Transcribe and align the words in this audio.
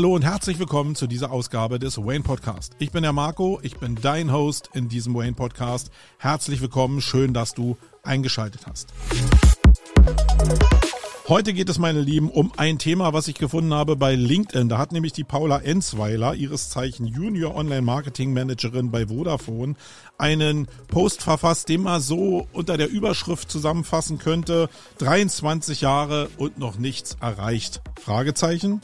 Hallo 0.00 0.14
und 0.14 0.24
herzlich 0.24 0.58
willkommen 0.58 0.94
zu 0.94 1.06
dieser 1.06 1.30
Ausgabe 1.30 1.78
des 1.78 1.98
Wayne 1.98 2.24
Podcast. 2.24 2.74
Ich 2.78 2.90
bin 2.90 3.02
der 3.02 3.12
Marco, 3.12 3.60
ich 3.62 3.76
bin 3.76 3.96
dein 3.96 4.32
Host 4.32 4.70
in 4.72 4.88
diesem 4.88 5.14
Wayne 5.14 5.34
Podcast. 5.34 5.90
Herzlich 6.16 6.62
willkommen, 6.62 7.02
schön, 7.02 7.34
dass 7.34 7.52
du 7.52 7.76
eingeschaltet 8.02 8.62
hast. 8.66 8.94
Heute 11.28 11.52
geht 11.52 11.68
es, 11.68 11.78
meine 11.78 12.00
Lieben, 12.00 12.30
um 12.30 12.50
ein 12.56 12.78
Thema, 12.78 13.12
was 13.12 13.28
ich 13.28 13.34
gefunden 13.34 13.74
habe 13.74 13.94
bei 13.94 14.14
LinkedIn. 14.14 14.70
Da 14.70 14.78
hat 14.78 14.92
nämlich 14.92 15.12
die 15.12 15.22
Paula 15.22 15.58
Enzweiler, 15.58 16.34
ihres 16.34 16.70
Zeichen 16.70 17.04
Junior 17.06 17.54
Online 17.54 17.82
Marketing 17.82 18.32
Managerin 18.32 18.90
bei 18.90 19.08
Vodafone, 19.08 19.74
einen 20.16 20.66
Post 20.88 21.20
verfasst, 21.20 21.68
den 21.68 21.82
man 21.82 22.00
so 22.00 22.48
unter 22.54 22.78
der 22.78 22.88
Überschrift 22.88 23.50
zusammenfassen 23.50 24.16
könnte. 24.16 24.70
23 24.96 25.82
Jahre 25.82 26.30
und 26.38 26.58
noch 26.58 26.78
nichts 26.78 27.18
erreicht. 27.20 27.82
Fragezeichen. 28.02 28.80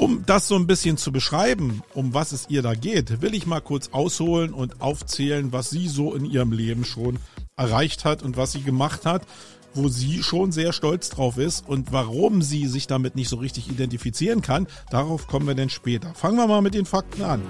Um 0.00 0.24
das 0.24 0.48
so 0.48 0.54
ein 0.54 0.66
bisschen 0.66 0.96
zu 0.96 1.12
beschreiben, 1.12 1.82
um 1.92 2.14
was 2.14 2.32
es 2.32 2.46
ihr 2.48 2.62
da 2.62 2.72
geht, 2.72 3.20
will 3.20 3.34
ich 3.34 3.46
mal 3.46 3.60
kurz 3.60 3.90
ausholen 3.92 4.54
und 4.54 4.80
aufzählen, 4.80 5.52
was 5.52 5.68
sie 5.68 5.88
so 5.88 6.14
in 6.14 6.24
ihrem 6.24 6.52
Leben 6.52 6.86
schon 6.86 7.18
erreicht 7.54 8.06
hat 8.06 8.22
und 8.22 8.38
was 8.38 8.52
sie 8.52 8.62
gemacht 8.62 9.04
hat 9.04 9.26
wo 9.72 9.86
sie 9.86 10.24
schon 10.24 10.50
sehr 10.50 10.72
stolz 10.72 11.10
drauf 11.10 11.38
ist 11.38 11.68
und 11.68 11.92
warum 11.92 12.42
sie 12.42 12.66
sich 12.66 12.88
damit 12.88 13.14
nicht 13.14 13.28
so 13.28 13.36
richtig 13.36 13.70
identifizieren 13.70 14.42
kann, 14.42 14.66
darauf 14.90 15.28
kommen 15.28 15.46
wir 15.46 15.54
dann 15.54 15.70
später. 15.70 16.12
Fangen 16.14 16.38
wir 16.38 16.48
mal 16.48 16.60
mit 16.60 16.74
den 16.74 16.86
Fakten 16.86 17.22
an. 17.22 17.42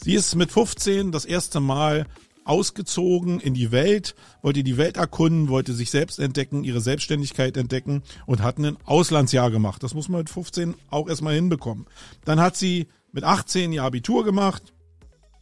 Sie 0.00 0.14
ist 0.14 0.34
mit 0.36 0.52
15 0.52 1.10
das 1.10 1.24
erste 1.24 1.58
Mal 1.60 2.06
ausgezogen 2.44 3.40
in 3.40 3.52
die 3.52 3.72
Welt, 3.72 4.14
wollte 4.42 4.62
die 4.62 4.78
Welt 4.78 4.96
erkunden, 4.96 5.48
wollte 5.48 5.74
sich 5.74 5.90
selbst 5.90 6.18
entdecken, 6.18 6.64
ihre 6.64 6.80
Selbstständigkeit 6.80 7.56
entdecken 7.56 8.02
und 8.24 8.42
hat 8.42 8.58
ein 8.58 8.78
Auslandsjahr 8.84 9.50
gemacht. 9.50 9.82
Das 9.82 9.94
muss 9.94 10.08
man 10.08 10.20
mit 10.20 10.30
15 10.30 10.74
auch 10.88 11.08
erstmal 11.08 11.34
hinbekommen. 11.34 11.86
Dann 12.24 12.40
hat 12.40 12.56
sie 12.56 12.86
mit 13.12 13.24
18 13.24 13.72
ihr 13.72 13.82
Abitur 13.82 14.24
gemacht, 14.24 14.72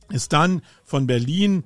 ist 0.09 0.33
dann 0.33 0.63
von 0.85 1.07
Berlin 1.07 1.65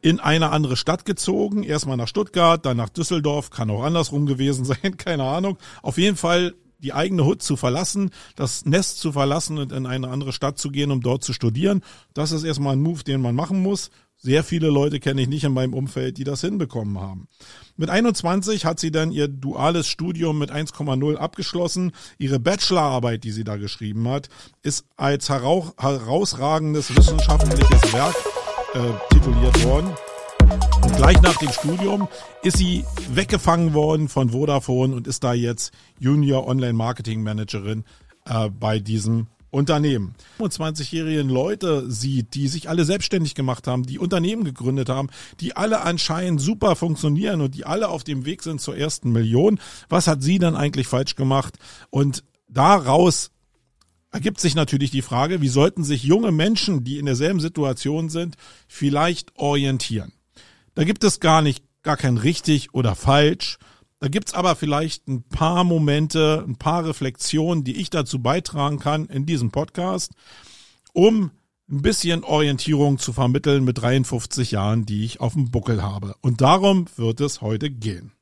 in 0.00 0.20
eine 0.20 0.50
andere 0.50 0.76
Stadt 0.76 1.04
gezogen, 1.04 1.64
erstmal 1.64 1.96
nach 1.96 2.08
Stuttgart, 2.08 2.64
dann 2.64 2.76
nach 2.76 2.90
Düsseldorf, 2.90 3.50
kann 3.50 3.70
auch 3.70 3.82
andersrum 3.82 4.26
gewesen 4.26 4.64
sein, 4.64 4.96
keine 4.96 5.24
Ahnung. 5.24 5.58
Auf 5.82 5.98
jeden 5.98 6.16
Fall 6.16 6.54
die 6.78 6.92
eigene 6.92 7.24
Hut 7.24 7.42
zu 7.42 7.56
verlassen, 7.56 8.10
das 8.34 8.64
Nest 8.64 8.98
zu 8.98 9.12
verlassen 9.12 9.58
und 9.58 9.72
in 9.72 9.86
eine 9.86 10.08
andere 10.08 10.32
Stadt 10.32 10.58
zu 10.58 10.70
gehen, 10.70 10.90
um 10.90 11.00
dort 11.00 11.24
zu 11.24 11.32
studieren. 11.32 11.82
Das 12.14 12.32
ist 12.32 12.44
erstmal 12.44 12.74
ein 12.74 12.82
Move, 12.82 13.04
den 13.04 13.20
man 13.20 13.34
machen 13.34 13.62
muss. 13.62 13.90
Sehr 14.18 14.42
viele 14.42 14.68
Leute 14.68 14.98
kenne 14.98 15.20
ich 15.22 15.28
nicht 15.28 15.44
in 15.44 15.52
meinem 15.52 15.74
Umfeld, 15.74 16.16
die 16.16 16.24
das 16.24 16.40
hinbekommen 16.40 16.98
haben. 16.98 17.28
Mit 17.76 17.90
21 17.90 18.64
hat 18.64 18.80
sie 18.80 18.90
dann 18.90 19.12
ihr 19.12 19.28
duales 19.28 19.86
Studium 19.86 20.38
mit 20.38 20.50
1,0 20.50 21.16
abgeschlossen. 21.16 21.92
Ihre 22.18 22.40
Bachelorarbeit, 22.40 23.24
die 23.24 23.32
sie 23.32 23.44
da 23.44 23.56
geschrieben 23.56 24.08
hat, 24.08 24.28
ist 24.62 24.86
als 24.96 25.28
herausragendes 25.28 26.96
wissenschaftliches 26.96 27.92
Werk 27.92 28.16
äh, 28.74 29.14
tituliert 29.14 29.64
worden. 29.64 29.90
Gleich 30.96 31.20
nach 31.20 31.36
dem 31.36 31.52
Studium 31.52 32.08
ist 32.42 32.56
sie 32.56 32.84
weggefangen 33.10 33.74
worden 33.74 34.08
von 34.08 34.30
Vodafone 34.30 34.94
und 34.96 35.06
ist 35.06 35.22
da 35.22 35.34
jetzt 35.34 35.72
Junior 35.98 36.48
Online 36.48 36.72
Marketing 36.72 37.22
Managerin 37.22 37.84
äh, 38.24 38.48
bei 38.48 38.78
diesem 38.78 39.26
Unternehmen. 39.50 40.14
25-jährigen 40.38 41.28
Leute 41.28 41.90
sieht, 41.90 42.34
die 42.34 42.48
sich 42.48 42.68
alle 42.68 42.84
selbstständig 42.84 43.34
gemacht 43.34 43.66
haben, 43.66 43.84
die 43.84 43.98
Unternehmen 43.98 44.44
gegründet 44.44 44.88
haben, 44.88 45.08
die 45.40 45.54
alle 45.54 45.82
anscheinend 45.82 46.40
super 46.40 46.76
funktionieren 46.76 47.40
und 47.40 47.54
die 47.54 47.64
alle 47.64 47.88
auf 47.88 48.02
dem 48.02 48.24
Weg 48.24 48.42
sind 48.42 48.60
zur 48.60 48.76
ersten 48.76 49.12
Million. 49.12 49.60
Was 49.88 50.08
hat 50.08 50.22
sie 50.22 50.38
dann 50.38 50.56
eigentlich 50.56 50.88
falsch 50.88 51.14
gemacht? 51.14 51.58
Und 51.90 52.24
daraus 52.48 53.30
ergibt 54.12 54.40
sich 54.40 54.54
natürlich 54.54 54.90
die 54.90 55.02
Frage, 55.02 55.40
wie 55.42 55.48
sollten 55.48 55.84
sich 55.84 56.02
junge 56.02 56.32
Menschen, 56.32 56.84
die 56.84 56.98
in 56.98 57.06
derselben 57.06 57.40
Situation 57.40 58.08
sind, 58.08 58.36
vielleicht 58.66 59.36
orientieren? 59.36 60.12
Da 60.76 60.84
gibt 60.84 61.04
es 61.04 61.20
gar 61.20 61.40
nicht, 61.40 61.64
gar 61.82 61.96
kein 61.96 62.18
richtig 62.18 62.74
oder 62.74 62.94
falsch, 62.94 63.58
da 63.98 64.08
gibt's 64.08 64.34
aber 64.34 64.56
vielleicht 64.56 65.08
ein 65.08 65.22
paar 65.22 65.64
Momente, 65.64 66.44
ein 66.46 66.56
paar 66.56 66.84
Reflexionen, 66.86 67.64
die 67.64 67.76
ich 67.76 67.88
dazu 67.88 68.20
beitragen 68.20 68.78
kann 68.78 69.06
in 69.06 69.24
diesem 69.24 69.50
Podcast, 69.50 70.12
um 70.92 71.30
ein 71.70 71.80
bisschen 71.80 72.24
Orientierung 72.24 72.98
zu 72.98 73.14
vermitteln 73.14 73.64
mit 73.64 73.80
53 73.80 74.50
Jahren, 74.50 74.84
die 74.84 75.04
ich 75.04 75.20
auf 75.20 75.32
dem 75.32 75.50
Buckel 75.50 75.82
habe. 75.82 76.14
Und 76.20 76.42
darum 76.42 76.84
wird 76.96 77.22
es 77.22 77.40
heute 77.40 77.70
gehen. 77.70 78.12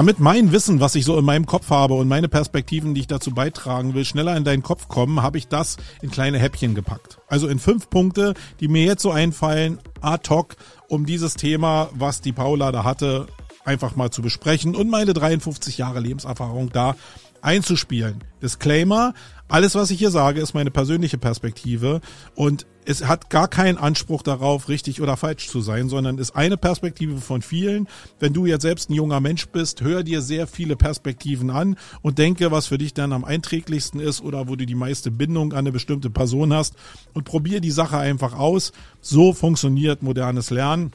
Damit 0.00 0.18
mein 0.18 0.50
Wissen, 0.50 0.80
was 0.80 0.94
ich 0.94 1.04
so 1.04 1.18
in 1.18 1.26
meinem 1.26 1.44
Kopf 1.44 1.68
habe 1.68 1.92
und 1.92 2.08
meine 2.08 2.30
Perspektiven, 2.30 2.94
die 2.94 3.02
ich 3.02 3.06
dazu 3.06 3.34
beitragen 3.34 3.92
will, 3.92 4.06
schneller 4.06 4.34
in 4.34 4.44
deinen 4.44 4.62
Kopf 4.62 4.88
kommen, 4.88 5.22
habe 5.22 5.36
ich 5.36 5.46
das 5.46 5.76
in 6.00 6.10
kleine 6.10 6.38
Häppchen 6.38 6.74
gepackt. 6.74 7.18
Also 7.28 7.48
in 7.48 7.58
fünf 7.58 7.90
Punkte, 7.90 8.32
die 8.60 8.68
mir 8.68 8.82
jetzt 8.86 9.02
so 9.02 9.10
einfallen, 9.10 9.78
ad 10.00 10.30
hoc, 10.30 10.56
um 10.88 11.04
dieses 11.04 11.34
Thema, 11.34 11.90
was 11.92 12.22
die 12.22 12.32
Paula 12.32 12.72
da 12.72 12.82
hatte, 12.82 13.26
einfach 13.66 13.94
mal 13.94 14.10
zu 14.10 14.22
besprechen 14.22 14.74
und 14.74 14.88
meine 14.88 15.12
53 15.12 15.76
Jahre 15.76 16.00
Lebenserfahrung 16.00 16.70
da 16.70 16.96
einzuspielen. 17.42 18.24
Disclaimer, 18.42 19.12
alles, 19.48 19.74
was 19.74 19.90
ich 19.90 19.98
hier 19.98 20.10
sage, 20.10 20.40
ist 20.40 20.54
meine 20.54 20.70
persönliche 20.70 21.18
Perspektive 21.18 22.00
und 22.34 22.64
es 22.90 23.06
hat 23.06 23.30
gar 23.30 23.46
keinen 23.46 23.78
Anspruch 23.78 24.22
darauf, 24.22 24.68
richtig 24.68 25.00
oder 25.00 25.16
falsch 25.16 25.48
zu 25.48 25.60
sein, 25.60 25.88
sondern 25.88 26.18
ist 26.18 26.34
eine 26.34 26.56
Perspektive 26.56 27.18
von 27.18 27.40
vielen. 27.40 27.86
Wenn 28.18 28.32
du 28.32 28.46
jetzt 28.46 28.62
selbst 28.62 28.90
ein 28.90 28.94
junger 28.94 29.20
Mensch 29.20 29.46
bist, 29.46 29.80
hör 29.80 30.02
dir 30.02 30.20
sehr 30.20 30.48
viele 30.48 30.74
Perspektiven 30.74 31.50
an 31.50 31.76
und 32.02 32.18
denke, 32.18 32.50
was 32.50 32.66
für 32.66 32.78
dich 32.78 32.92
dann 32.92 33.12
am 33.12 33.24
einträglichsten 33.24 34.00
ist 34.00 34.20
oder 34.20 34.48
wo 34.48 34.56
du 34.56 34.66
die 34.66 34.74
meiste 34.74 35.12
Bindung 35.12 35.52
an 35.52 35.60
eine 35.60 35.72
bestimmte 35.72 36.10
Person 36.10 36.52
hast 36.52 36.74
und 37.14 37.24
probier 37.24 37.60
die 37.60 37.70
Sache 37.70 37.96
einfach 37.96 38.34
aus. 38.36 38.72
So 39.00 39.32
funktioniert 39.32 40.02
modernes 40.02 40.50
Lernen 40.50 40.90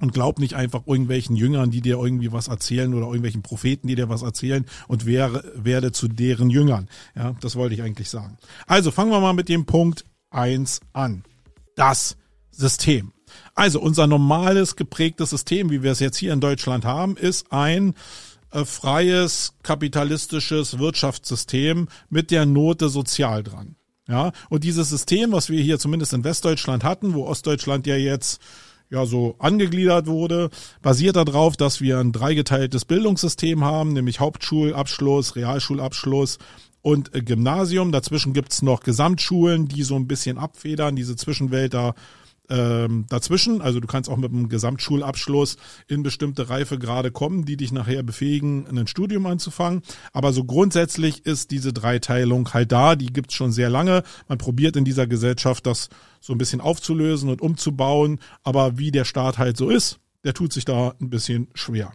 und 0.00 0.12
glaub 0.12 0.40
nicht 0.40 0.54
einfach 0.54 0.88
irgendwelchen 0.88 1.36
Jüngern, 1.36 1.70
die 1.70 1.82
dir 1.82 1.98
irgendwie 1.98 2.32
was 2.32 2.48
erzählen 2.48 2.92
oder 2.94 3.06
irgendwelchen 3.06 3.42
Propheten, 3.42 3.86
die 3.86 3.94
dir 3.94 4.08
was 4.08 4.22
erzählen 4.22 4.66
und 4.88 5.06
wäre, 5.06 5.44
werde 5.54 5.92
zu 5.92 6.08
deren 6.08 6.50
Jüngern. 6.50 6.88
Ja, 7.14 7.36
das 7.40 7.54
wollte 7.54 7.76
ich 7.76 7.82
eigentlich 7.82 8.10
sagen. 8.10 8.38
Also 8.66 8.90
fangen 8.90 9.12
wir 9.12 9.20
mal 9.20 9.34
mit 9.34 9.48
dem 9.48 9.66
Punkt 9.66 10.04
eins 10.34 10.80
an. 10.92 11.24
Das 11.76 12.16
System. 12.50 13.12
Also 13.54 13.80
unser 13.80 14.06
normales 14.06 14.76
geprägtes 14.76 15.30
System, 15.30 15.70
wie 15.70 15.82
wir 15.82 15.92
es 15.92 16.00
jetzt 16.00 16.18
hier 16.18 16.32
in 16.32 16.40
Deutschland 16.40 16.84
haben, 16.84 17.16
ist 17.16 17.50
ein 17.52 17.94
äh, 18.50 18.64
freies 18.64 19.54
kapitalistisches 19.62 20.78
Wirtschaftssystem 20.78 21.88
mit 22.10 22.30
der 22.30 22.46
Note 22.46 22.88
sozial 22.88 23.42
dran. 23.42 23.76
Ja, 24.08 24.32
und 24.50 24.64
dieses 24.64 24.90
System, 24.90 25.32
was 25.32 25.48
wir 25.48 25.62
hier 25.62 25.78
zumindest 25.78 26.12
in 26.12 26.24
Westdeutschland 26.24 26.84
hatten, 26.84 27.14
wo 27.14 27.24
Ostdeutschland 27.24 27.86
ja 27.86 27.96
jetzt 27.96 28.42
ja 28.90 29.06
so 29.06 29.36
angegliedert 29.38 30.06
wurde, 30.06 30.50
basiert 30.82 31.16
darauf, 31.16 31.56
dass 31.56 31.80
wir 31.80 31.98
ein 31.98 32.12
dreigeteiltes 32.12 32.84
Bildungssystem 32.84 33.64
haben, 33.64 33.94
nämlich 33.94 34.20
Hauptschulabschluss, 34.20 35.36
Realschulabschluss 35.36 36.38
und 36.82 37.14
äh, 37.14 37.22
Gymnasium. 37.22 37.92
Dazwischen 37.92 38.32
gibt's 38.32 38.62
noch 38.62 38.80
Gesamtschulen, 38.80 39.68
die 39.68 39.82
so 39.82 39.96
ein 39.96 40.06
bisschen 40.06 40.38
abfedern, 40.38 40.96
diese 40.96 41.16
Zwischenwelt 41.16 41.74
da 41.74 41.94
ähm, 42.52 43.06
dazwischen. 43.08 43.62
Also 43.62 43.80
du 43.80 43.86
kannst 43.86 44.10
auch 44.10 44.16
mit 44.16 44.30
einem 44.30 44.48
Gesamtschulabschluss 44.48 45.56
in 45.88 46.02
bestimmte 46.02 46.50
Reifegrade 46.50 47.10
kommen, 47.10 47.44
die 47.44 47.56
dich 47.56 47.72
nachher 47.72 48.02
befähigen, 48.02 48.66
ein 48.66 48.86
Studium 48.86 49.26
anzufangen. 49.26 49.82
Aber 50.12 50.32
so 50.32 50.44
grundsätzlich 50.44 51.24
ist 51.24 51.50
diese 51.50 51.72
Dreiteilung 51.72 52.52
halt 52.52 52.72
da. 52.72 52.96
Die 52.96 53.06
gibt's 53.06 53.34
schon 53.34 53.52
sehr 53.52 53.70
lange. 53.70 54.02
Man 54.28 54.38
probiert 54.38 54.76
in 54.76 54.84
dieser 54.84 55.06
Gesellschaft 55.06 55.66
das 55.66 55.88
so 56.20 56.34
ein 56.34 56.38
bisschen 56.38 56.60
aufzulösen 56.60 57.30
und 57.30 57.40
umzubauen. 57.40 58.18
Aber 58.42 58.78
wie 58.78 58.90
der 58.90 59.04
Staat 59.04 59.38
halt 59.38 59.56
so 59.56 59.70
ist, 59.70 59.98
der 60.24 60.34
tut 60.34 60.52
sich 60.52 60.64
da 60.64 60.94
ein 61.00 61.10
bisschen 61.10 61.48
schwer. 61.54 61.92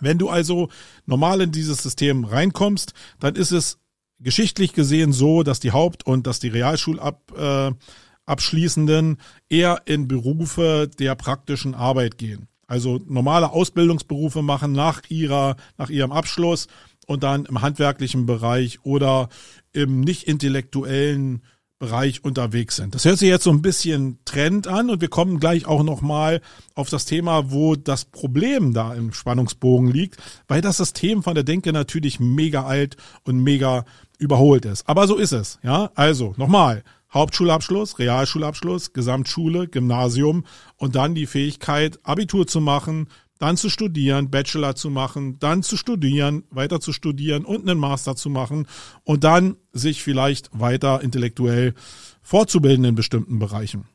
Wenn 0.00 0.18
du 0.18 0.28
also 0.28 0.68
normal 1.06 1.40
in 1.40 1.52
dieses 1.52 1.82
System 1.82 2.24
reinkommst, 2.24 2.92
dann 3.18 3.34
ist 3.34 3.50
es 3.50 3.78
geschichtlich 4.18 4.72
gesehen 4.72 5.12
so, 5.12 5.42
dass 5.42 5.60
die 5.60 5.72
Haupt- 5.72 6.06
und 6.06 6.26
dass 6.26 6.40
die 6.40 6.48
Realschulab 6.48 7.32
äh, 7.36 7.72
eher 9.48 9.82
in 9.84 10.08
Berufe 10.08 10.90
der 10.98 11.14
praktischen 11.14 11.74
Arbeit 11.74 12.18
gehen. 12.18 12.48
Also 12.66 13.00
normale 13.06 13.52
Ausbildungsberufe 13.52 14.42
machen 14.42 14.72
nach 14.72 15.02
ihrer, 15.08 15.56
nach 15.78 15.90
ihrem 15.90 16.12
Abschluss 16.12 16.66
und 17.06 17.22
dann 17.22 17.44
im 17.44 17.62
handwerklichen 17.62 18.26
Bereich 18.26 18.80
oder 18.84 19.28
im 19.72 20.00
nicht 20.00 20.24
intellektuellen 20.24 21.42
Bereich 21.78 22.24
unterwegs 22.24 22.76
sind. 22.76 22.94
Das 22.94 23.04
hört 23.04 23.18
sich 23.18 23.28
jetzt 23.28 23.44
so 23.44 23.50
ein 23.50 23.60
bisschen 23.60 24.18
Trend 24.24 24.66
an 24.66 24.88
und 24.88 25.02
wir 25.02 25.08
kommen 25.08 25.38
gleich 25.38 25.66
auch 25.66 25.82
nochmal 25.82 26.40
auf 26.74 26.88
das 26.88 27.04
Thema, 27.04 27.50
wo 27.50 27.76
das 27.76 28.06
Problem 28.06 28.72
da 28.72 28.94
im 28.94 29.12
Spannungsbogen 29.12 29.90
liegt, 29.92 30.16
weil 30.48 30.62
das 30.62 30.78
System 30.78 31.22
von 31.22 31.34
der 31.34 31.44
Denke 31.44 31.74
natürlich 31.74 32.18
mega 32.18 32.64
alt 32.64 32.96
und 33.24 33.40
mega 33.40 33.84
überholt 34.18 34.64
ist. 34.64 34.88
Aber 34.88 35.06
so 35.06 35.16
ist 35.16 35.32
es, 35.32 35.58
ja. 35.62 35.90
Also, 35.94 36.34
nochmal. 36.36 36.82
Hauptschulabschluss, 37.12 37.98
Realschulabschluss, 37.98 38.92
Gesamtschule, 38.92 39.68
Gymnasium 39.68 40.44
und 40.76 40.96
dann 40.96 41.14
die 41.14 41.26
Fähigkeit, 41.26 41.98
Abitur 42.02 42.46
zu 42.46 42.60
machen, 42.60 43.08
dann 43.38 43.56
zu 43.56 43.68
studieren, 43.68 44.30
Bachelor 44.30 44.74
zu 44.74 44.90
machen, 44.90 45.38
dann 45.38 45.62
zu 45.62 45.76
studieren, 45.76 46.44
weiter 46.50 46.80
zu 46.80 46.92
studieren 46.92 47.44
und 47.44 47.68
einen 47.68 47.78
Master 47.78 48.16
zu 48.16 48.28
machen 48.28 48.66
und 49.04 49.24
dann 49.24 49.56
sich 49.72 50.02
vielleicht 50.02 50.50
weiter 50.52 51.02
intellektuell 51.02 51.74
fortzubilden 52.22 52.84
in 52.84 52.94
bestimmten 52.94 53.38
Bereichen. 53.38 53.86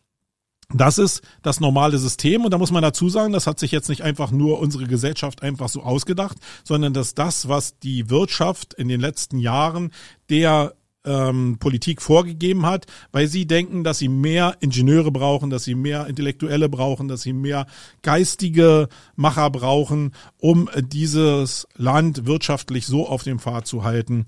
Das 0.73 0.97
ist 0.97 1.21
das 1.41 1.59
normale 1.59 1.97
System 1.97 2.45
und 2.45 2.51
da 2.51 2.57
muss 2.57 2.71
man 2.71 2.81
dazu 2.81 3.09
sagen, 3.09 3.33
das 3.33 3.47
hat 3.47 3.59
sich 3.59 3.71
jetzt 3.71 3.89
nicht 3.89 4.01
einfach 4.01 4.31
nur 4.31 4.59
unsere 4.59 4.85
Gesellschaft 4.85 5.41
einfach 5.43 5.69
so 5.69 5.83
ausgedacht, 5.83 6.37
sondern 6.63 6.93
dass 6.93 7.13
das, 7.13 7.47
was 7.47 7.79
die 7.79 8.09
Wirtschaft 8.09 8.73
in 8.73 8.87
den 8.87 9.01
letzten 9.01 9.39
Jahren 9.39 9.91
der 10.29 10.73
ähm, 11.03 11.57
Politik 11.59 12.01
vorgegeben 12.01 12.65
hat, 12.65 12.85
weil 13.11 13.27
sie 13.27 13.45
denken, 13.47 13.83
dass 13.83 13.99
sie 13.99 14.07
mehr 14.07 14.57
Ingenieure 14.59 15.11
brauchen, 15.11 15.49
dass 15.49 15.63
sie 15.63 15.75
mehr 15.75 16.07
Intellektuelle 16.07 16.69
brauchen, 16.69 17.07
dass 17.07 17.23
sie 17.23 17.33
mehr 17.33 17.65
geistige 18.01 18.87
Macher 19.15 19.49
brauchen, 19.49 20.13
um 20.37 20.69
dieses 20.79 21.67
Land 21.75 22.25
wirtschaftlich 22.25 22.85
so 22.85 23.07
auf 23.07 23.23
dem 23.23 23.39
Pfad 23.39 23.67
zu 23.67 23.83
halten, 23.83 24.27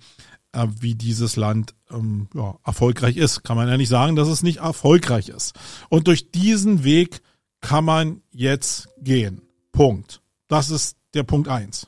äh, 0.53 0.67
wie 0.79 0.95
dieses 0.95 1.35
Land 1.35 1.75
ähm, 1.91 2.27
ja, 2.33 2.57
erfolgreich 2.65 3.17
ist. 3.17 3.43
Kann 3.43 3.57
man 3.57 3.67
ja 3.67 3.77
nicht 3.77 3.89
sagen, 3.89 4.15
dass 4.15 4.27
es 4.27 4.43
nicht 4.43 4.59
erfolgreich 4.59 5.29
ist. 5.29 5.53
Und 5.89 6.07
durch 6.07 6.31
diesen 6.31 6.83
Weg 6.83 7.21
kann 7.61 7.85
man 7.85 8.21
jetzt 8.31 8.89
gehen. 8.99 9.41
Punkt. 9.71 10.21
Das 10.47 10.69
ist 10.69 10.97
der 11.13 11.23
Punkt 11.23 11.47
eins. 11.47 11.87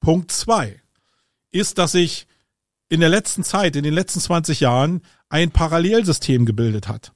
Punkt 0.00 0.32
zwei 0.32 0.80
ist, 1.50 1.78
dass 1.78 1.94
ich 1.94 2.26
in 2.88 3.00
der 3.00 3.08
letzten 3.08 3.44
Zeit, 3.44 3.76
in 3.76 3.84
den 3.84 3.94
letzten 3.94 4.20
20 4.20 4.60
Jahren, 4.60 5.02
ein 5.28 5.50
Parallelsystem 5.50 6.44
gebildet 6.44 6.88
hat. 6.88 7.12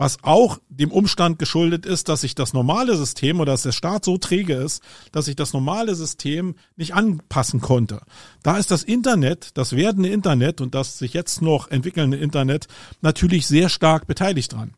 Was 0.00 0.16
auch 0.22 0.60
dem 0.70 0.92
Umstand 0.92 1.38
geschuldet 1.38 1.84
ist, 1.84 2.08
dass 2.08 2.22
sich 2.22 2.34
das 2.34 2.54
normale 2.54 2.96
System 2.96 3.38
oder 3.38 3.52
dass 3.52 3.64
der 3.64 3.72
Staat 3.72 4.02
so 4.02 4.16
träge 4.16 4.54
ist, 4.54 4.82
dass 5.12 5.26
sich 5.26 5.36
das 5.36 5.52
normale 5.52 5.94
System 5.94 6.54
nicht 6.74 6.94
anpassen 6.94 7.60
konnte. 7.60 8.00
Da 8.42 8.56
ist 8.56 8.70
das 8.70 8.82
Internet, 8.82 9.50
das 9.58 9.76
werdende 9.76 10.08
Internet 10.08 10.62
und 10.62 10.74
das 10.74 10.96
sich 10.96 11.12
jetzt 11.12 11.42
noch 11.42 11.70
entwickelnde 11.70 12.16
Internet 12.16 12.66
natürlich 13.02 13.46
sehr 13.46 13.68
stark 13.68 14.06
beteiligt 14.06 14.54
dran. 14.54 14.72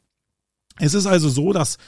Es 0.80 0.92
ist 0.92 1.06
also 1.06 1.28
so, 1.28 1.52
dass 1.52 1.78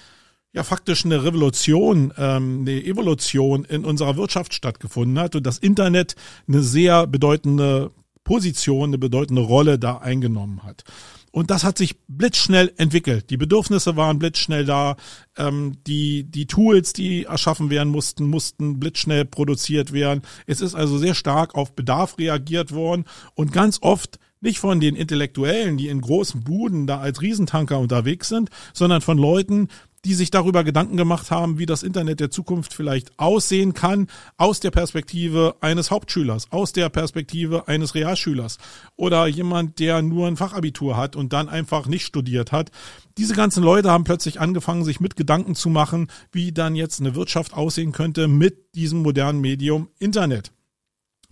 ja 0.52 0.62
faktisch 0.62 1.04
eine 1.04 1.24
Revolution, 1.24 2.12
ähm, 2.16 2.60
eine 2.60 2.84
Evolution 2.84 3.64
in 3.64 3.84
unserer 3.84 4.16
Wirtschaft 4.16 4.54
stattgefunden 4.54 5.18
hat 5.18 5.34
und 5.34 5.44
das 5.44 5.58
Internet 5.58 6.14
eine 6.46 6.62
sehr 6.62 7.08
bedeutende 7.08 7.90
Position, 8.22 8.90
eine 8.90 8.98
bedeutende 8.98 9.42
Rolle 9.42 9.80
da 9.80 9.96
eingenommen 9.96 10.62
hat. 10.62 10.84
Und 11.34 11.50
das 11.50 11.64
hat 11.64 11.78
sich 11.78 11.96
blitzschnell 12.06 12.72
entwickelt. 12.76 13.28
Die 13.28 13.36
Bedürfnisse 13.36 13.96
waren 13.96 14.20
blitzschnell 14.20 14.64
da. 14.64 14.94
Ähm, 15.36 15.78
die, 15.84 16.22
die 16.30 16.46
Tools, 16.46 16.92
die 16.92 17.24
erschaffen 17.24 17.70
werden 17.70 17.88
mussten, 17.88 18.28
mussten 18.28 18.78
blitzschnell 18.78 19.24
produziert 19.24 19.92
werden. 19.92 20.22
Es 20.46 20.60
ist 20.60 20.76
also 20.76 20.96
sehr 20.96 21.16
stark 21.16 21.56
auf 21.56 21.74
Bedarf 21.74 22.18
reagiert 22.18 22.70
worden 22.70 23.04
und 23.34 23.52
ganz 23.52 23.78
oft 23.82 24.20
nicht 24.40 24.60
von 24.60 24.78
den 24.78 24.94
Intellektuellen, 24.94 25.76
die 25.76 25.88
in 25.88 26.02
großen 26.02 26.44
Buden 26.44 26.86
da 26.86 27.00
als 27.00 27.20
Riesentanker 27.20 27.80
unterwegs 27.80 28.28
sind, 28.28 28.50
sondern 28.72 29.00
von 29.00 29.18
Leuten, 29.18 29.70
die 30.04 30.14
sich 30.14 30.30
darüber 30.30 30.64
Gedanken 30.64 30.96
gemacht 30.96 31.30
haben, 31.30 31.58
wie 31.58 31.66
das 31.66 31.82
Internet 31.82 32.20
der 32.20 32.30
Zukunft 32.30 32.74
vielleicht 32.74 33.18
aussehen 33.18 33.74
kann, 33.74 34.08
aus 34.36 34.60
der 34.60 34.70
Perspektive 34.70 35.56
eines 35.60 35.90
Hauptschülers, 35.90 36.52
aus 36.52 36.72
der 36.72 36.88
Perspektive 36.88 37.68
eines 37.68 37.94
Realschülers 37.94 38.58
oder 38.96 39.26
jemand, 39.26 39.78
der 39.78 40.02
nur 40.02 40.26
ein 40.26 40.36
Fachabitur 40.36 40.96
hat 40.96 41.16
und 41.16 41.32
dann 41.32 41.48
einfach 41.48 41.86
nicht 41.86 42.04
studiert 42.04 42.52
hat. 42.52 42.70
Diese 43.16 43.34
ganzen 43.34 43.62
Leute 43.62 43.90
haben 43.90 44.04
plötzlich 44.04 44.40
angefangen, 44.40 44.84
sich 44.84 45.00
mit 45.00 45.16
Gedanken 45.16 45.54
zu 45.54 45.68
machen, 45.68 46.08
wie 46.32 46.52
dann 46.52 46.74
jetzt 46.74 47.00
eine 47.00 47.14
Wirtschaft 47.14 47.54
aussehen 47.54 47.92
könnte 47.92 48.28
mit 48.28 48.74
diesem 48.74 49.02
modernen 49.02 49.40
Medium 49.40 49.88
Internet. 49.98 50.52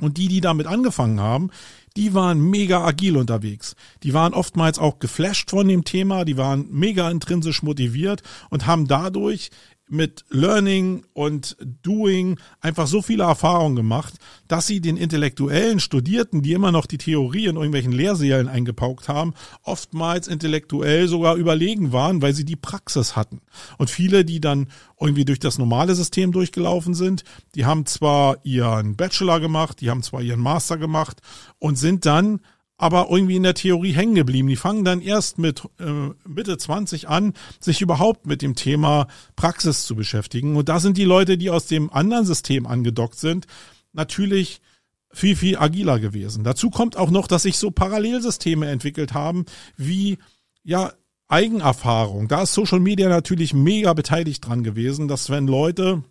Und 0.00 0.16
die, 0.16 0.28
die 0.28 0.40
damit 0.40 0.66
angefangen 0.66 1.20
haben, 1.20 1.50
die 1.96 2.14
waren 2.14 2.40
mega 2.40 2.84
agil 2.84 3.16
unterwegs. 3.16 3.74
Die 4.02 4.14
waren 4.14 4.34
oftmals 4.34 4.78
auch 4.78 4.98
geflasht 4.98 5.50
von 5.50 5.68
dem 5.68 5.84
Thema, 5.84 6.24
die 6.24 6.36
waren 6.36 6.66
mega 6.70 7.10
intrinsisch 7.10 7.62
motiviert 7.62 8.22
und 8.50 8.66
haben 8.66 8.86
dadurch 8.86 9.50
mit 9.92 10.24
Learning 10.30 11.04
und 11.12 11.56
Doing 11.82 12.38
einfach 12.60 12.86
so 12.86 13.02
viele 13.02 13.24
Erfahrungen 13.24 13.76
gemacht, 13.76 14.14
dass 14.48 14.66
sie 14.66 14.80
den 14.80 14.96
intellektuellen 14.96 15.80
Studierten, 15.80 16.40
die 16.42 16.54
immer 16.54 16.72
noch 16.72 16.86
die 16.86 16.98
Theorie 16.98 17.46
in 17.46 17.56
irgendwelchen 17.56 17.92
Lehrsälen 17.92 18.48
eingepaukt 18.48 19.08
haben, 19.08 19.34
oftmals 19.62 20.28
intellektuell 20.28 21.08
sogar 21.08 21.36
überlegen 21.36 21.92
waren, 21.92 22.22
weil 22.22 22.32
sie 22.32 22.46
die 22.46 22.56
Praxis 22.56 23.16
hatten. 23.16 23.42
Und 23.76 23.90
viele, 23.90 24.24
die 24.24 24.40
dann 24.40 24.68
irgendwie 24.98 25.26
durch 25.26 25.40
das 25.40 25.58
normale 25.58 25.94
System 25.94 26.32
durchgelaufen 26.32 26.94
sind, 26.94 27.24
die 27.54 27.66
haben 27.66 27.84
zwar 27.84 28.38
ihren 28.44 28.96
Bachelor 28.96 29.40
gemacht, 29.40 29.80
die 29.80 29.90
haben 29.90 30.02
zwar 30.02 30.22
ihren 30.22 30.40
Master 30.40 30.78
gemacht 30.78 31.20
und 31.58 31.76
sind 31.76 32.06
dann 32.06 32.40
aber 32.82 33.06
irgendwie 33.10 33.36
in 33.36 33.44
der 33.44 33.54
Theorie 33.54 33.92
hängen 33.92 34.16
geblieben. 34.16 34.48
Die 34.48 34.56
fangen 34.56 34.84
dann 34.84 35.00
erst 35.00 35.38
mit 35.38 35.62
äh, 35.78 36.10
Mitte 36.26 36.58
20 36.58 37.08
an, 37.08 37.32
sich 37.60 37.80
überhaupt 37.80 38.26
mit 38.26 38.42
dem 38.42 38.56
Thema 38.56 39.06
Praxis 39.36 39.86
zu 39.86 39.94
beschäftigen. 39.94 40.56
Und 40.56 40.68
da 40.68 40.80
sind 40.80 40.96
die 40.96 41.04
Leute, 41.04 41.38
die 41.38 41.48
aus 41.50 41.66
dem 41.66 41.92
anderen 41.92 42.26
System 42.26 42.66
angedockt 42.66 43.20
sind, 43.20 43.46
natürlich 43.92 44.60
viel, 45.12 45.36
viel 45.36 45.58
agiler 45.58 46.00
gewesen. 46.00 46.42
Dazu 46.42 46.70
kommt 46.70 46.96
auch 46.96 47.12
noch, 47.12 47.28
dass 47.28 47.44
sich 47.44 47.56
so 47.56 47.70
Parallelsysteme 47.70 48.68
entwickelt 48.68 49.14
haben, 49.14 49.44
wie 49.76 50.18
ja 50.64 50.92
Eigenerfahrung. 51.28 52.26
Da 52.26 52.42
ist 52.42 52.52
Social 52.52 52.80
Media 52.80 53.08
natürlich 53.08 53.54
mega 53.54 53.92
beteiligt 53.92 54.44
dran 54.44 54.64
gewesen, 54.64 55.06
dass 55.06 55.30
wenn 55.30 55.46
Leute 55.46 56.02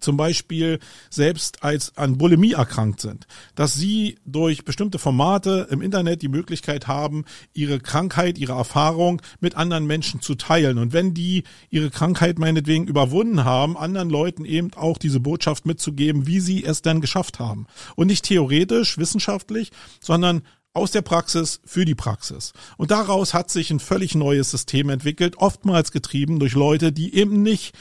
zum 0.00 0.16
Beispiel 0.16 0.78
selbst 1.10 1.62
als 1.62 1.96
an 1.96 2.18
Bulimie 2.18 2.52
erkrankt 2.52 3.00
sind, 3.00 3.26
dass 3.54 3.74
sie 3.74 4.18
durch 4.24 4.64
bestimmte 4.64 4.98
Formate 4.98 5.68
im 5.70 5.80
Internet 5.80 6.22
die 6.22 6.28
Möglichkeit 6.28 6.86
haben, 6.86 7.24
ihre 7.54 7.80
Krankheit, 7.80 8.38
ihre 8.38 8.52
Erfahrung 8.52 9.22
mit 9.40 9.56
anderen 9.56 9.86
Menschen 9.86 10.20
zu 10.20 10.34
teilen. 10.34 10.78
Und 10.78 10.92
wenn 10.92 11.14
die 11.14 11.44
ihre 11.70 11.90
Krankheit 11.90 12.38
meinetwegen 12.38 12.86
überwunden 12.86 13.44
haben, 13.44 13.76
anderen 13.76 14.10
Leuten 14.10 14.44
eben 14.44 14.72
auch 14.74 14.98
diese 14.98 15.20
Botschaft 15.20 15.66
mitzugeben, 15.66 16.26
wie 16.26 16.40
sie 16.40 16.64
es 16.64 16.82
denn 16.82 17.00
geschafft 17.00 17.38
haben. 17.38 17.66
Und 17.94 18.08
nicht 18.08 18.24
theoretisch, 18.24 18.98
wissenschaftlich, 18.98 19.70
sondern 20.00 20.42
aus 20.76 20.90
der 20.90 21.00
Praxis 21.00 21.60
für 21.64 21.86
die 21.86 21.94
Praxis. 21.94 22.52
Und 22.76 22.90
daraus 22.90 23.32
hat 23.32 23.50
sich 23.50 23.70
ein 23.70 23.80
völlig 23.80 24.14
neues 24.14 24.50
System 24.50 24.90
entwickelt, 24.90 25.38
oftmals 25.38 25.90
getrieben 25.90 26.38
durch 26.38 26.52
Leute, 26.52 26.92
die 26.92 27.14
eben 27.14 27.42
nicht 27.42 27.74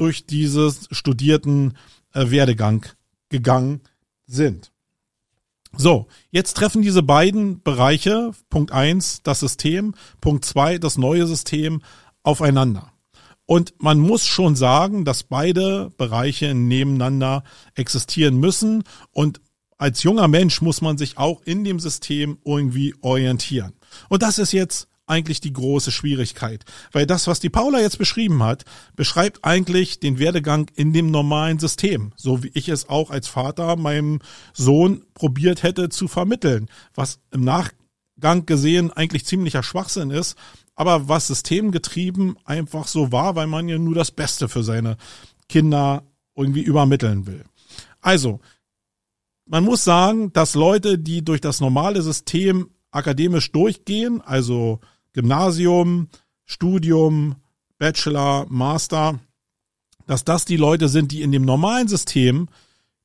durch 0.00 0.24
dieses 0.24 0.88
studierten 0.90 1.74
äh, 2.14 2.30
Werdegang 2.30 2.86
gegangen 3.28 3.82
sind. 4.26 4.72
So, 5.76 6.08
jetzt 6.30 6.56
treffen 6.56 6.82
diese 6.82 7.02
beiden 7.02 7.62
Bereiche, 7.62 8.32
Punkt 8.48 8.72
eins 8.72 9.22
das 9.22 9.40
System, 9.40 9.94
Punkt 10.20 10.44
zwei 10.44 10.78
das 10.78 10.98
neue 10.98 11.26
System, 11.26 11.82
aufeinander. 12.22 12.92
Und 13.46 13.74
man 13.78 13.98
muss 13.98 14.26
schon 14.26 14.56
sagen, 14.56 15.04
dass 15.04 15.22
beide 15.22 15.90
Bereiche 15.96 16.54
nebeneinander 16.54 17.44
existieren 17.74 18.38
müssen. 18.38 18.84
Und 19.12 19.40
als 19.76 20.02
junger 20.02 20.28
Mensch 20.28 20.62
muss 20.62 20.80
man 20.80 20.98
sich 20.98 21.18
auch 21.18 21.42
in 21.42 21.64
dem 21.64 21.80
System 21.80 22.38
irgendwie 22.44 22.94
orientieren. 23.00 23.72
Und 24.08 24.22
das 24.22 24.38
ist 24.38 24.52
jetzt 24.52 24.88
eigentlich 25.10 25.40
die 25.40 25.52
große 25.52 25.90
Schwierigkeit. 25.90 26.64
Weil 26.92 27.06
das, 27.06 27.26
was 27.26 27.40
die 27.40 27.50
Paula 27.50 27.80
jetzt 27.80 27.98
beschrieben 27.98 28.42
hat, 28.42 28.64
beschreibt 28.96 29.44
eigentlich 29.44 30.00
den 30.00 30.18
Werdegang 30.18 30.70
in 30.74 30.92
dem 30.92 31.10
normalen 31.10 31.58
System. 31.58 32.12
So 32.16 32.42
wie 32.42 32.50
ich 32.54 32.68
es 32.68 32.88
auch 32.88 33.10
als 33.10 33.28
Vater 33.28 33.76
meinem 33.76 34.20
Sohn 34.54 35.04
probiert 35.14 35.62
hätte 35.62 35.88
zu 35.88 36.08
vermitteln. 36.08 36.68
Was 36.94 37.18
im 37.32 37.44
Nachgang 37.44 38.46
gesehen 38.46 38.92
eigentlich 38.92 39.26
ziemlicher 39.26 39.62
Schwachsinn 39.62 40.10
ist, 40.10 40.36
aber 40.74 41.08
was 41.08 41.26
systemgetrieben 41.26 42.38
einfach 42.44 42.86
so 42.86 43.12
war, 43.12 43.34
weil 43.34 43.46
man 43.46 43.68
ja 43.68 43.76
nur 43.76 43.94
das 43.94 44.10
Beste 44.10 44.48
für 44.48 44.62
seine 44.62 44.96
Kinder 45.48 46.04
irgendwie 46.34 46.62
übermitteln 46.62 47.26
will. 47.26 47.44
Also, 48.00 48.40
man 49.44 49.64
muss 49.64 49.84
sagen, 49.84 50.32
dass 50.32 50.54
Leute, 50.54 50.96
die 50.96 51.24
durch 51.24 51.40
das 51.40 51.60
normale 51.60 52.00
System 52.02 52.70
akademisch 52.92 53.52
durchgehen, 53.52 54.20
also 54.20 54.80
Gymnasium, 55.12 56.08
Studium, 56.44 57.36
Bachelor, 57.78 58.46
Master, 58.48 59.20
dass 60.06 60.24
das 60.24 60.44
die 60.44 60.56
Leute 60.56 60.88
sind, 60.88 61.12
die 61.12 61.22
in 61.22 61.32
dem 61.32 61.44
normalen 61.44 61.88
System 61.88 62.48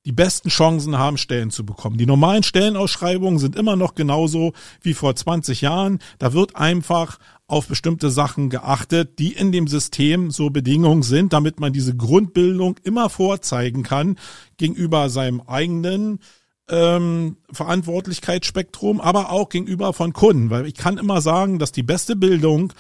die 0.06 0.12
besten 0.12 0.50
Chancen 0.50 0.98
haben, 0.98 1.18
Stellen 1.18 1.50
zu 1.50 1.66
bekommen. 1.66 1.98
Die 1.98 2.06
normalen 2.06 2.44
Stellenausschreibungen 2.44 3.40
sind 3.40 3.56
immer 3.56 3.76
noch 3.76 3.96
genauso 3.96 4.54
wie 4.82 4.94
vor 4.94 5.16
20 5.16 5.62
Jahren. 5.62 6.00
Da 6.20 6.34
wird 6.34 6.56
einfach 6.56 7.18
auf 7.48 7.68
bestimmte 7.68 8.12
Sachen 8.12 8.50
geachtet, 8.50 9.18
die 9.18 9.34
in 9.34 9.52
dem 9.52 9.68
System 9.68 10.30
so 10.30 10.52
Bedingungen 10.52 11.04
sind, 11.04 11.34
damit 11.34 11.60
man 11.60 11.74
diese 11.74 11.96
Grundbildung 11.96 12.78
immer 12.84 13.10
vorzeigen 13.10 13.82
kann 13.82 14.18
gegenüber 14.58 15.10
seinem 15.10 15.42
eigenen 15.42 16.20
ähm, 16.70 17.38
Verantwortlichkeitsspektrum, 17.52 19.00
aber 19.02 19.32
auch 19.32 19.50
gegenüber 19.50 19.94
von 19.94 20.14
Kunden, 20.14 20.50
weil 20.50 20.66
ich 20.66 20.76
kann 20.76 20.98
immer 20.98 21.22
sagen, 21.22 21.60
dass 21.60 21.72
die 21.72 21.84
beste 21.84 22.16
Bildung 22.16 22.74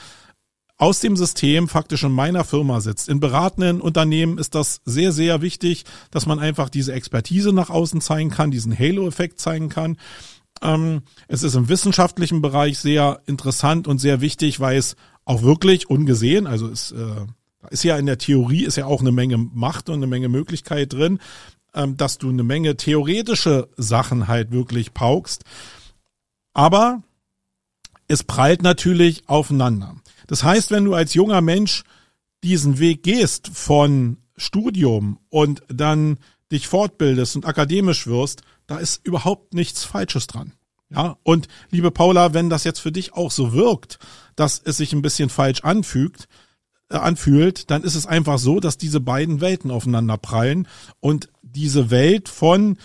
aus 0.77 0.99
dem 0.99 1.15
System 1.15 1.69
faktisch 1.69 2.03
in 2.03 2.11
meiner 2.11 2.43
Firma 2.43 2.81
sitzt. 2.81 3.07
In 3.07 3.19
beratenden 3.19 3.79
Unternehmen 3.79 4.37
ist 4.37 4.55
das 4.55 4.81
sehr, 4.83 5.11
sehr 5.11 5.41
wichtig, 5.41 5.85
dass 6.11 6.25
man 6.25 6.39
einfach 6.39 6.69
diese 6.69 6.93
Expertise 6.93 7.53
nach 7.53 7.69
außen 7.69 8.01
zeigen 8.01 8.29
kann, 8.29 8.51
diesen 8.51 8.77
Halo-Effekt 8.77 9.39
zeigen 9.39 9.69
kann. 9.69 9.97
Ähm, 10.61 11.03
es 11.27 11.43
ist 11.43 11.55
im 11.55 11.69
wissenschaftlichen 11.69 12.41
Bereich 12.41 12.79
sehr 12.79 13.21
interessant 13.25 13.87
und 13.87 13.99
sehr 13.99 14.19
wichtig, 14.19 14.59
weil 14.59 14.77
es 14.77 14.95
auch 15.23 15.43
wirklich 15.43 15.89
ungesehen, 15.89 16.45
also 16.45 16.67
es 16.67 16.91
äh, 16.91 17.25
ist 17.71 17.83
ja 17.83 17.97
in 17.97 18.05
der 18.05 18.19
Theorie 18.19 18.63
ist 18.63 18.77
ja 18.77 18.85
auch 18.85 19.01
eine 19.01 19.11
Menge 19.11 19.37
Macht 19.37 19.89
und 19.89 19.95
eine 19.95 20.07
Menge 20.07 20.29
Möglichkeit 20.29 20.93
drin, 20.93 21.19
ähm, 21.75 21.97
dass 21.97 22.17
du 22.17 22.29
eine 22.29 22.43
Menge 22.43 22.77
theoretische 22.77 23.69
Sachen 23.77 24.27
halt 24.27 24.51
wirklich 24.51 24.93
paukst. 24.93 25.43
Aber 26.53 27.03
es 28.07 28.23
prallt 28.23 28.63
natürlich 28.63 29.27
aufeinander. 29.27 29.95
Das 30.27 30.43
heißt, 30.43 30.71
wenn 30.71 30.85
du 30.85 30.93
als 30.93 31.13
junger 31.13 31.41
Mensch 31.41 31.83
diesen 32.43 32.79
Weg 32.79 33.03
gehst 33.03 33.49
von 33.49 34.17
Studium 34.37 35.19
und 35.29 35.63
dann 35.67 36.17
dich 36.51 36.67
fortbildest 36.67 37.35
und 37.35 37.45
akademisch 37.45 38.07
wirst, 38.07 38.41
da 38.67 38.77
ist 38.77 39.05
überhaupt 39.05 39.53
nichts 39.53 39.83
Falsches 39.83 40.27
dran. 40.27 40.53
Ja, 40.89 41.17
und 41.23 41.47
liebe 41.71 41.91
Paula, 41.91 42.33
wenn 42.33 42.49
das 42.49 42.63
jetzt 42.63 42.79
für 42.79 42.91
dich 42.91 43.13
auch 43.13 43.31
so 43.31 43.53
wirkt, 43.53 43.97
dass 44.35 44.61
es 44.63 44.77
sich 44.77 44.93
ein 44.93 45.01
bisschen 45.01 45.29
falsch 45.29 45.61
anfügt, 45.61 46.27
äh, 46.89 46.97
anfühlt, 46.97 47.71
dann 47.71 47.83
ist 47.83 47.95
es 47.95 48.05
einfach 48.05 48.37
so, 48.37 48.59
dass 48.59 48.77
diese 48.77 48.99
beiden 48.99 49.41
Welten 49.41 49.71
aufeinander 49.71 50.17
prallen 50.17 50.67
und 50.99 51.29
diese 51.55 51.89
Welt 51.89 52.29
von 52.29 52.77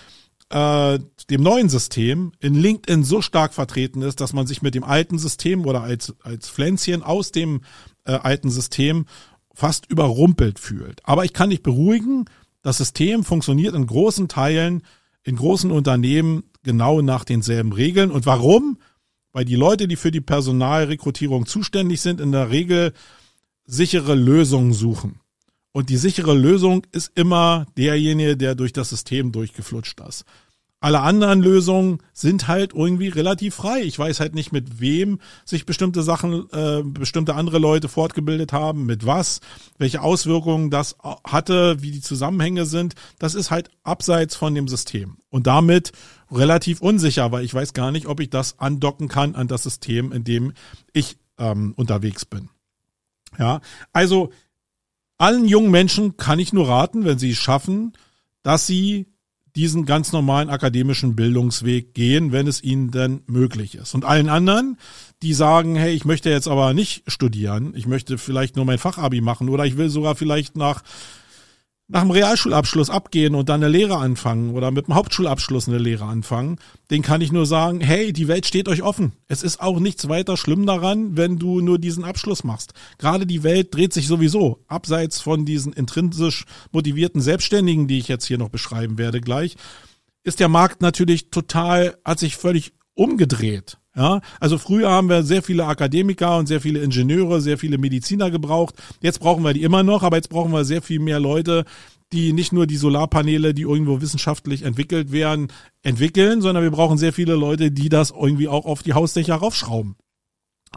äh, 0.50 0.98
dem 1.28 1.42
neuen 1.42 1.68
System 1.68 2.32
in 2.40 2.54
LinkedIn 2.54 3.04
so 3.04 3.22
stark 3.22 3.54
vertreten 3.54 4.02
ist, 4.02 4.20
dass 4.20 4.32
man 4.32 4.46
sich 4.46 4.62
mit 4.62 4.74
dem 4.74 4.84
alten 4.84 5.18
System 5.18 5.64
oder 5.64 5.82
als, 5.82 6.14
als 6.22 6.48
Pflänzchen 6.48 7.02
aus 7.02 7.32
dem 7.32 7.60
äh, 8.04 8.12
alten 8.12 8.50
System 8.50 9.06
fast 9.54 9.86
überrumpelt 9.90 10.58
fühlt. 10.58 11.00
Aber 11.04 11.24
ich 11.24 11.32
kann 11.32 11.50
dich 11.50 11.62
beruhigen, 11.62 12.24
das 12.62 12.78
System 12.78 13.24
funktioniert 13.24 13.74
in 13.74 13.86
großen 13.86 14.28
Teilen, 14.28 14.82
in 15.22 15.36
großen 15.36 15.70
Unternehmen 15.70 16.44
genau 16.62 17.00
nach 17.00 17.24
denselben 17.24 17.72
Regeln. 17.72 18.10
Und 18.10 18.26
warum? 18.26 18.78
Weil 19.32 19.44
die 19.44 19.56
Leute, 19.56 19.86
die 19.86 19.96
für 19.96 20.10
die 20.10 20.20
Personalrekrutierung 20.20 21.46
zuständig 21.46 22.00
sind, 22.00 22.20
in 22.20 22.32
der 22.32 22.50
Regel 22.50 22.92
sichere 23.64 24.14
Lösungen 24.14 24.72
suchen. 24.72 25.20
Und 25.72 25.88
die 25.88 25.96
sichere 25.96 26.34
Lösung 26.34 26.86
ist 26.92 27.12
immer 27.14 27.66
derjenige, 27.76 28.36
der 28.36 28.54
durch 28.54 28.72
das 28.72 28.90
System 28.90 29.32
durchgeflutscht 29.32 30.00
ist. 30.00 30.24
Alle 30.82 31.00
anderen 31.00 31.42
Lösungen 31.42 31.98
sind 32.14 32.48
halt 32.48 32.72
irgendwie 32.72 33.08
relativ 33.08 33.56
frei. 33.56 33.82
Ich 33.82 33.98
weiß 33.98 34.18
halt 34.18 34.34
nicht, 34.34 34.50
mit 34.50 34.80
wem 34.80 35.20
sich 35.44 35.66
bestimmte 35.66 36.02
Sachen, 36.02 36.48
äh, 36.52 36.82
bestimmte 36.82 37.34
andere 37.34 37.58
Leute 37.58 37.90
fortgebildet 37.90 38.54
haben, 38.54 38.86
mit 38.86 39.04
was, 39.04 39.40
welche 39.76 40.00
Auswirkungen 40.00 40.70
das 40.70 40.96
hatte, 41.22 41.82
wie 41.82 41.90
die 41.90 42.00
Zusammenhänge 42.00 42.64
sind. 42.64 42.94
Das 43.18 43.34
ist 43.34 43.50
halt 43.50 43.68
abseits 43.82 44.36
von 44.36 44.54
dem 44.54 44.68
System. 44.68 45.18
Und 45.28 45.46
damit 45.46 45.92
relativ 46.32 46.80
unsicher, 46.80 47.30
weil 47.30 47.44
ich 47.44 47.52
weiß 47.52 47.74
gar 47.74 47.90
nicht, 47.92 48.06
ob 48.06 48.18
ich 48.18 48.30
das 48.30 48.58
andocken 48.58 49.08
kann 49.08 49.34
an 49.34 49.48
das 49.48 49.64
System, 49.64 50.12
in 50.12 50.24
dem 50.24 50.54
ich 50.94 51.18
ähm, 51.36 51.74
unterwegs 51.76 52.24
bin. 52.24 52.48
Ja, 53.38 53.60
also 53.92 54.30
allen 55.20 55.46
jungen 55.46 55.70
Menschen 55.70 56.16
kann 56.16 56.38
ich 56.38 56.52
nur 56.52 56.68
raten, 56.68 57.04
wenn 57.04 57.18
sie 57.18 57.30
es 57.30 57.36
schaffen, 57.36 57.92
dass 58.42 58.66
sie 58.66 59.06
diesen 59.56 59.84
ganz 59.84 60.12
normalen 60.12 60.48
akademischen 60.48 61.16
Bildungsweg 61.16 61.92
gehen, 61.92 62.32
wenn 62.32 62.46
es 62.46 62.62
ihnen 62.62 62.90
denn 62.90 63.22
möglich 63.26 63.74
ist. 63.74 63.94
Und 63.94 64.04
allen 64.04 64.28
anderen, 64.28 64.78
die 65.22 65.34
sagen, 65.34 65.74
hey, 65.74 65.92
ich 65.92 66.04
möchte 66.04 66.30
jetzt 66.30 66.48
aber 66.48 66.72
nicht 66.72 67.02
studieren, 67.08 67.74
ich 67.76 67.86
möchte 67.86 68.16
vielleicht 68.16 68.56
nur 68.56 68.64
mein 68.64 68.78
Fachabi 68.78 69.20
machen 69.20 69.48
oder 69.48 69.66
ich 69.66 69.76
will 69.76 69.90
sogar 69.90 70.14
vielleicht 70.14 70.56
nach 70.56 70.82
nach 71.90 72.02
dem 72.02 72.12
Realschulabschluss 72.12 72.88
abgehen 72.88 73.34
und 73.34 73.48
dann 73.48 73.62
eine 73.62 73.70
Lehre 73.70 73.96
anfangen 73.96 74.50
oder 74.54 74.70
mit 74.70 74.86
dem 74.86 74.94
Hauptschulabschluss 74.94 75.68
eine 75.68 75.78
Lehre 75.78 76.04
anfangen, 76.04 76.58
den 76.90 77.02
kann 77.02 77.20
ich 77.20 77.32
nur 77.32 77.46
sagen, 77.46 77.80
hey, 77.80 78.12
die 78.12 78.28
Welt 78.28 78.46
steht 78.46 78.68
euch 78.68 78.82
offen. 78.82 79.12
Es 79.26 79.42
ist 79.42 79.60
auch 79.60 79.80
nichts 79.80 80.08
weiter 80.08 80.36
schlimm 80.36 80.66
daran, 80.66 81.16
wenn 81.16 81.38
du 81.38 81.60
nur 81.60 81.80
diesen 81.80 82.04
Abschluss 82.04 82.44
machst. 82.44 82.74
Gerade 82.98 83.26
die 83.26 83.42
Welt 83.42 83.74
dreht 83.74 83.92
sich 83.92 84.06
sowieso, 84.06 84.60
abseits 84.68 85.20
von 85.20 85.44
diesen 85.44 85.72
intrinsisch 85.72 86.44
motivierten 86.70 87.20
Selbstständigen, 87.20 87.88
die 87.88 87.98
ich 87.98 88.06
jetzt 88.06 88.26
hier 88.26 88.38
noch 88.38 88.50
beschreiben 88.50 88.96
werde 88.96 89.20
gleich, 89.20 89.56
ist 90.22 90.38
der 90.38 90.48
Markt 90.48 90.82
natürlich 90.82 91.30
total, 91.30 91.96
hat 92.04 92.20
sich 92.20 92.36
völlig 92.36 92.72
umgedreht. 92.94 93.79
Ja, 93.96 94.20
also 94.38 94.56
früher 94.56 94.88
haben 94.88 95.08
wir 95.08 95.24
sehr 95.24 95.42
viele 95.42 95.66
Akademiker 95.66 96.36
und 96.38 96.46
sehr 96.46 96.60
viele 96.60 96.80
Ingenieure, 96.80 97.40
sehr 97.40 97.58
viele 97.58 97.76
Mediziner 97.76 98.30
gebraucht. 98.30 98.76
Jetzt 99.00 99.18
brauchen 99.18 99.42
wir 99.42 99.52
die 99.52 99.62
immer 99.62 99.82
noch, 99.82 100.04
aber 100.04 100.16
jetzt 100.16 100.30
brauchen 100.30 100.52
wir 100.52 100.64
sehr 100.64 100.80
viel 100.80 101.00
mehr 101.00 101.18
Leute, 101.18 101.64
die 102.12 102.32
nicht 102.32 102.52
nur 102.52 102.66
die 102.66 102.76
Solarpaneele, 102.76 103.52
die 103.52 103.62
irgendwo 103.62 104.00
wissenschaftlich 104.00 104.62
entwickelt 104.62 105.10
werden, 105.10 105.48
entwickeln, 105.82 106.40
sondern 106.40 106.62
wir 106.62 106.70
brauchen 106.70 106.98
sehr 106.98 107.12
viele 107.12 107.34
Leute, 107.34 107.70
die 107.72 107.88
das 107.88 108.10
irgendwie 108.10 108.48
auch 108.48 108.64
auf 108.64 108.82
die 108.82 108.94
Hausdächer 108.94 109.34
raufschrauben. 109.34 109.96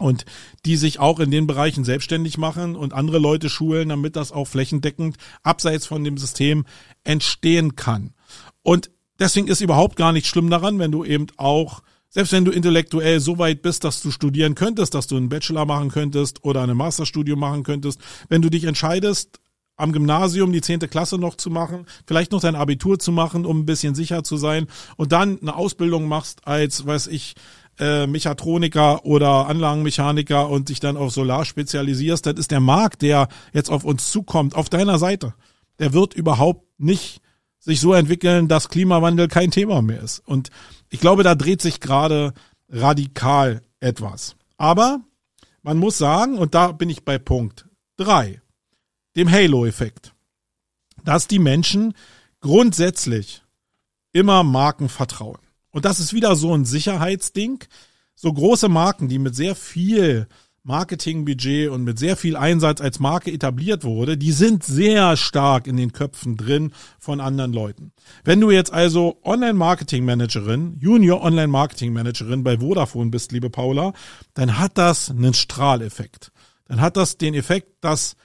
Und 0.00 0.24
die 0.66 0.74
sich 0.74 0.98
auch 0.98 1.20
in 1.20 1.30
den 1.30 1.46
Bereichen 1.46 1.84
selbstständig 1.84 2.36
machen 2.36 2.74
und 2.74 2.92
andere 2.92 3.20
Leute 3.20 3.48
schulen, 3.48 3.90
damit 3.90 4.16
das 4.16 4.32
auch 4.32 4.46
flächendeckend 4.46 5.18
abseits 5.44 5.86
von 5.86 6.02
dem 6.02 6.18
System 6.18 6.64
entstehen 7.04 7.76
kann. 7.76 8.12
Und 8.62 8.90
deswegen 9.20 9.46
ist 9.46 9.60
überhaupt 9.60 9.94
gar 9.94 10.12
nicht 10.12 10.26
schlimm 10.26 10.50
daran, 10.50 10.80
wenn 10.80 10.90
du 10.90 11.04
eben 11.04 11.28
auch 11.36 11.82
selbst 12.14 12.32
wenn 12.32 12.44
du 12.44 12.52
intellektuell 12.52 13.18
so 13.18 13.38
weit 13.38 13.60
bist, 13.60 13.82
dass 13.82 14.00
du 14.00 14.12
studieren 14.12 14.54
könntest, 14.54 14.94
dass 14.94 15.08
du 15.08 15.16
einen 15.16 15.28
Bachelor 15.28 15.66
machen 15.66 15.90
könntest 15.90 16.44
oder 16.44 16.62
eine 16.62 16.76
Masterstudium 16.76 17.40
machen 17.40 17.64
könntest, 17.64 18.00
wenn 18.28 18.40
du 18.40 18.50
dich 18.50 18.64
entscheidest, 18.64 19.40
am 19.76 19.90
Gymnasium 19.92 20.52
die 20.52 20.60
zehnte 20.60 20.86
Klasse 20.86 21.18
noch 21.18 21.34
zu 21.34 21.50
machen, 21.50 21.86
vielleicht 22.06 22.30
noch 22.30 22.40
dein 22.40 22.54
Abitur 22.54 23.00
zu 23.00 23.10
machen, 23.10 23.44
um 23.44 23.60
ein 23.60 23.66
bisschen 23.66 23.96
sicher 23.96 24.22
zu 24.22 24.36
sein 24.36 24.68
und 24.96 25.10
dann 25.10 25.40
eine 25.40 25.56
Ausbildung 25.56 26.06
machst 26.06 26.46
als, 26.46 26.86
weiß 26.86 27.08
ich, 27.08 27.34
äh, 27.80 28.06
Mechatroniker 28.06 29.04
oder 29.04 29.48
Anlagenmechaniker 29.48 30.48
und 30.48 30.68
dich 30.68 30.78
dann 30.78 30.96
auf 30.96 31.12
Solar 31.12 31.44
spezialisierst, 31.44 32.24
das 32.26 32.34
ist 32.34 32.52
der 32.52 32.60
Markt, 32.60 33.02
der 33.02 33.26
jetzt 33.52 33.70
auf 33.70 33.82
uns 33.82 34.12
zukommt, 34.12 34.54
auf 34.54 34.68
deiner 34.68 35.00
Seite. 35.00 35.34
Der 35.80 35.92
wird 35.92 36.14
überhaupt 36.14 36.62
nicht 36.78 37.20
sich 37.58 37.80
so 37.80 37.94
entwickeln, 37.94 38.46
dass 38.46 38.68
Klimawandel 38.68 39.26
kein 39.26 39.50
Thema 39.50 39.82
mehr 39.82 40.00
ist. 40.00 40.20
Und 40.24 40.50
ich 40.94 41.00
glaube, 41.00 41.24
da 41.24 41.34
dreht 41.34 41.60
sich 41.60 41.80
gerade 41.80 42.34
radikal 42.68 43.62
etwas. 43.80 44.36
Aber 44.58 45.00
man 45.60 45.76
muss 45.76 45.98
sagen, 45.98 46.38
und 46.38 46.54
da 46.54 46.70
bin 46.70 46.88
ich 46.88 47.04
bei 47.04 47.18
Punkt 47.18 47.68
drei, 47.96 48.40
dem 49.16 49.28
Halo-Effekt, 49.28 50.14
dass 51.02 51.26
die 51.26 51.40
Menschen 51.40 51.94
grundsätzlich 52.38 53.42
immer 54.12 54.44
Marken 54.44 54.88
vertrauen. 54.88 55.40
Und 55.72 55.84
das 55.84 55.98
ist 55.98 56.12
wieder 56.12 56.36
so 56.36 56.54
ein 56.54 56.64
Sicherheitsding. 56.64 57.64
So 58.14 58.32
große 58.32 58.68
Marken, 58.68 59.08
die 59.08 59.18
mit 59.18 59.34
sehr 59.34 59.56
viel 59.56 60.28
Marketingbudget 60.64 61.68
und 61.68 61.84
mit 61.84 61.98
sehr 61.98 62.16
viel 62.16 62.36
Einsatz 62.36 62.80
als 62.80 62.98
Marke 62.98 63.30
etabliert 63.30 63.84
wurde, 63.84 64.16
die 64.16 64.32
sind 64.32 64.64
sehr 64.64 65.16
stark 65.18 65.66
in 65.66 65.76
den 65.76 65.92
Köpfen 65.92 66.38
drin 66.38 66.72
von 66.98 67.20
anderen 67.20 67.52
Leuten. 67.52 67.92
Wenn 68.24 68.40
du 68.40 68.50
jetzt 68.50 68.72
also 68.72 69.18
Online-Marketing-Managerin, 69.24 70.78
Junior 70.80 71.22
Online-Marketing-Managerin 71.22 72.42
bei 72.42 72.58
Vodafone 72.58 73.10
bist, 73.10 73.30
liebe 73.32 73.50
Paula, 73.50 73.92
dann 74.32 74.58
hat 74.58 74.78
das 74.78 75.10
einen 75.10 75.34
Strahleffekt. 75.34 76.32
Dann 76.66 76.80
hat 76.80 76.96
das 76.96 77.18
den 77.18 77.34
Effekt, 77.34 77.68
dass 77.82 78.16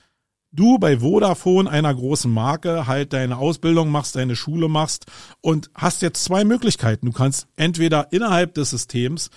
du 0.54 0.80
bei 0.80 1.00
Vodafone 1.00 1.70
einer 1.70 1.94
großen 1.94 2.32
Marke 2.32 2.88
halt 2.88 3.12
deine 3.12 3.38
Ausbildung 3.38 3.92
machst, 3.92 4.16
deine 4.16 4.38
Schule 4.38 4.70
machst 4.70 5.06
und 5.42 5.70
hast 5.76 6.02
jetzt 6.02 6.24
zwei 6.24 6.46
Möglichkeiten. 6.46 7.06
Du 7.06 7.12
kannst 7.12 7.48
entweder 7.58 8.12
innerhalb 8.12 8.54
des 8.54 8.70
Systems 8.70 9.30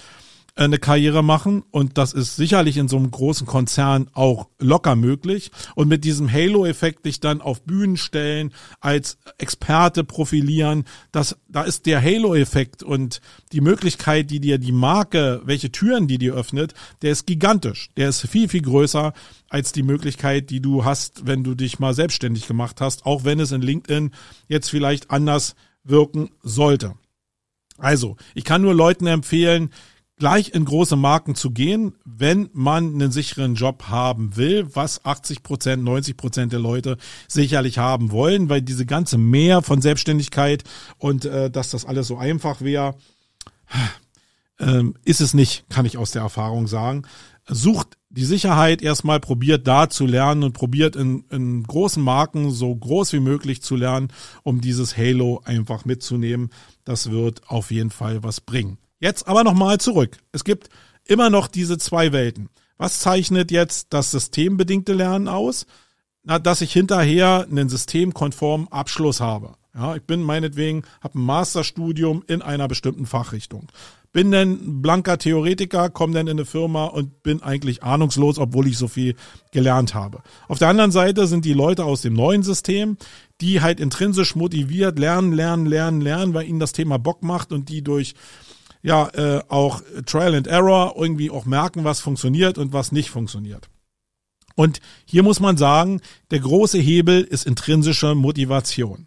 eine 0.55 0.79
Karriere 0.79 1.23
machen. 1.25 1.63
Und 1.71 1.99
das 1.99 2.13
ist 2.13 2.37
sicherlich 2.37 2.77
in 2.77 2.89
so 2.89 2.97
einem 2.97 3.11
großen 3.11 3.47
Konzern 3.47 4.09
auch 4.13 4.49
locker 4.59 4.97
möglich. 4.97 5.51
Und 5.75 5.89
mit 5.89 6.05
diesem 6.05 6.31
Halo-Effekt 6.31 7.07
dich 7.07 7.21
dann 7.21 7.41
auf 7.41 7.63
Bühnen 7.63 7.97
stellen, 7.97 8.53
als 8.81 9.19
Experte 9.39 10.05
profilieren, 10.05 10.85
das, 11.11 11.37
da 11.49 11.63
ist 11.63 11.87
der 11.87 12.03
Halo-Effekt 12.03 12.83
und 12.83 13.21
die 13.53 13.61
Möglichkeit, 13.61 14.31
die 14.31 14.41
dir 14.41 14.59
die 14.59 14.73
Marke, 14.73 15.41
welche 15.45 15.73
Türen 15.73 16.07
die 16.07 16.19
dir 16.19 16.35
öffnet, 16.35 16.75
der 17.01 17.13
ist 17.13 17.27
gigantisch, 17.27 17.91
der 17.97 18.11
ist 18.11 18.21
viel, 18.29 18.49
viel 18.49 18.63
größer 18.63 19.13
als 19.49 19.73
die 19.73 19.83
Möglichkeit, 19.83 20.51
die 20.51 20.61
du 20.61 20.85
hast, 20.85 21.27
wenn 21.27 21.45
du 21.45 21.55
dich 21.55 21.79
mal 21.79 21.95
selbstständig 21.95 22.47
gemacht 22.47 22.81
hast, 22.81 23.07
auch 23.07 23.25
wenn 23.25 23.41
es 23.41 23.53
in 23.53 23.63
LinkedIn 23.63 24.13
jetzt 24.49 24.71
vielleicht 24.71 25.11
anders 25.11 25.55
wirken 25.85 26.31
sollte. 26.43 26.95
Also, 27.79 28.17
ich 28.35 28.45
kann 28.45 28.63
nur 28.63 28.75
Leuten 28.75 29.07
empfehlen, 29.07 29.71
gleich 30.19 30.55
in 30.55 30.65
große 30.65 30.97
Marken 30.97 31.35
zu 31.35 31.51
gehen, 31.51 31.95
wenn 32.05 32.49
man 32.53 32.95
einen 32.95 33.13
sicheren 33.13 33.55
Job 33.55 33.85
haben 33.89 34.37
will, 34.37 34.69
was 34.75 35.05
80 35.05 35.43
Prozent, 35.43 35.83
90 35.83 36.17
Prozent 36.17 36.53
der 36.53 36.61
Leute 36.61 36.97
sicherlich 37.29 37.79
haben 37.79 38.13
wollen, 38.13 38.49
weil 38.49 38.63
diese 38.63 38.87
ganze 38.87 39.19
Mehr 39.19 39.63
von 39.63 39.83
Selbstständigkeit 39.83 40.65
und 40.99 41.25
äh, 41.25 41.51
dass 41.51 41.71
das 41.71 41.85
alles 41.85 42.07
so 42.07 42.19
einfach 42.19 42.61
wäre, 42.61 42.95
äh, 44.59 44.85
ist 45.05 45.21
es 45.21 45.35
nicht, 45.35 45.69
kann 45.69 45.87
ich 45.87 45.99
aus 45.99 46.13
der 46.13 46.23
Erfahrung 46.23 46.67
sagen. 46.67 47.03
Sucht 47.49 47.99
die 48.09 48.25
Sicherheit 48.25 48.83
erstmal, 48.83 49.19
probiert 49.19 49.67
da 49.67 49.89
zu 49.89 50.07
lernen 50.07 50.45
und 50.45 50.53
probiert 50.53 50.95
in, 50.95 51.25
in 51.31 51.63
großen 51.65 52.03
Marken 52.03 52.51
so 52.51 52.75
groß 52.75 53.13
wie 53.15 53.21
möglich 53.21 53.63
zu 53.63 53.75
lernen, 53.75 54.09
um 54.43 54.61
dieses 54.61 54.97
Halo 54.97 55.41
einfach 55.45 55.85
mitzunehmen. 55.85 56.51
Das 56.85 57.11
wird 57.11 57.49
auf 57.49 57.71
jeden 57.71 57.91
Fall 57.91 58.23
was 58.23 58.41
bringen. 58.41 58.79
Jetzt 59.03 59.27
aber 59.27 59.43
nochmal 59.43 59.79
zurück. 59.79 60.19
Es 60.31 60.45
gibt 60.45 60.69
immer 61.05 61.29
noch 61.29 61.49
diese 61.49 61.77
zwei 61.77 62.13
Welten. 62.13 62.51
Was 62.79 63.01
zeichnet 63.01 63.51
jetzt 63.51 63.89
das 63.91 64.13
systembedingte 64.13 64.93
Lernen 64.93 65.27
aus? 65.27 65.67
Na, 66.23 66.39
dass 66.39 66.61
ich 66.61 66.73
hinterher 66.73 67.45
einen 67.51 67.69
systemkonformen 67.69 68.69
Abschluss 68.69 69.21
habe. 69.21 69.55
Ja, 69.75 69.97
ich 69.97 70.03
bin 70.03 70.23
meinetwegen, 70.23 70.85
habe 71.01 71.19
ein 71.19 71.25
Masterstudium 71.25 72.23
in 72.29 72.43
einer 72.43 72.69
bestimmten 72.69 73.07
Fachrichtung. 73.07 73.73
Bin 74.13 74.31
dann 74.31 74.83
blanker 74.83 75.19
Theoretiker, 75.19 75.91
komme 75.91 76.15
dann 76.15 76.29
in 76.29 76.37
eine 76.39 76.45
Firma 76.45 76.85
und 76.85 77.25
bin 77.25 77.43
eigentlich 77.43 77.83
ahnungslos, 77.83 78.39
obwohl 78.39 78.69
ich 78.69 78.79
so 78.79 78.87
viel 78.87 79.17
gelernt 79.51 79.95
habe. 79.95 80.23
Auf 80.47 80.59
der 80.59 80.69
anderen 80.69 80.93
Seite 80.93 81.27
sind 81.27 81.45
die 81.45 81.55
Leute 81.55 81.85
aus 81.87 82.03
dem 82.03 82.13
neuen 82.13 82.45
System, 82.45 82.99
die 83.41 83.63
halt 83.63 83.81
intrinsisch 83.81 84.37
motiviert 84.37 84.97
lernen, 84.99 85.33
lernen, 85.33 85.67
lernen, 85.67 86.01
lernen, 86.03 86.35
weil 86.35 86.47
ihnen 86.47 86.61
das 86.61 86.73
Thema 86.73 86.99
Bock 86.99 87.25
macht 87.25 87.51
und 87.51 87.69
die 87.69 87.83
durch 87.83 88.15
ja 88.83 89.09
äh, 89.11 89.43
auch 89.49 89.83
Trial 90.07 90.35
and 90.35 90.47
Error 90.47 90.95
irgendwie 90.97 91.31
auch 91.31 91.47
merken, 91.47 91.85
was 91.85 92.01
funktioniert 92.01 92.59
und 92.59 92.73
was 92.73 92.93
nicht 92.93 93.11
funktioniert. 93.11 93.69
Und 94.55 94.81
hier 95.07 95.23
muss 95.23 95.41
man 95.41 95.57
sagen, 95.57 96.01
der 96.31 96.41
große 96.41 96.79
Hebel 96.79 97.23
ist 97.23 97.47
intrinsische 97.47 98.15
Motivation. 98.15 99.07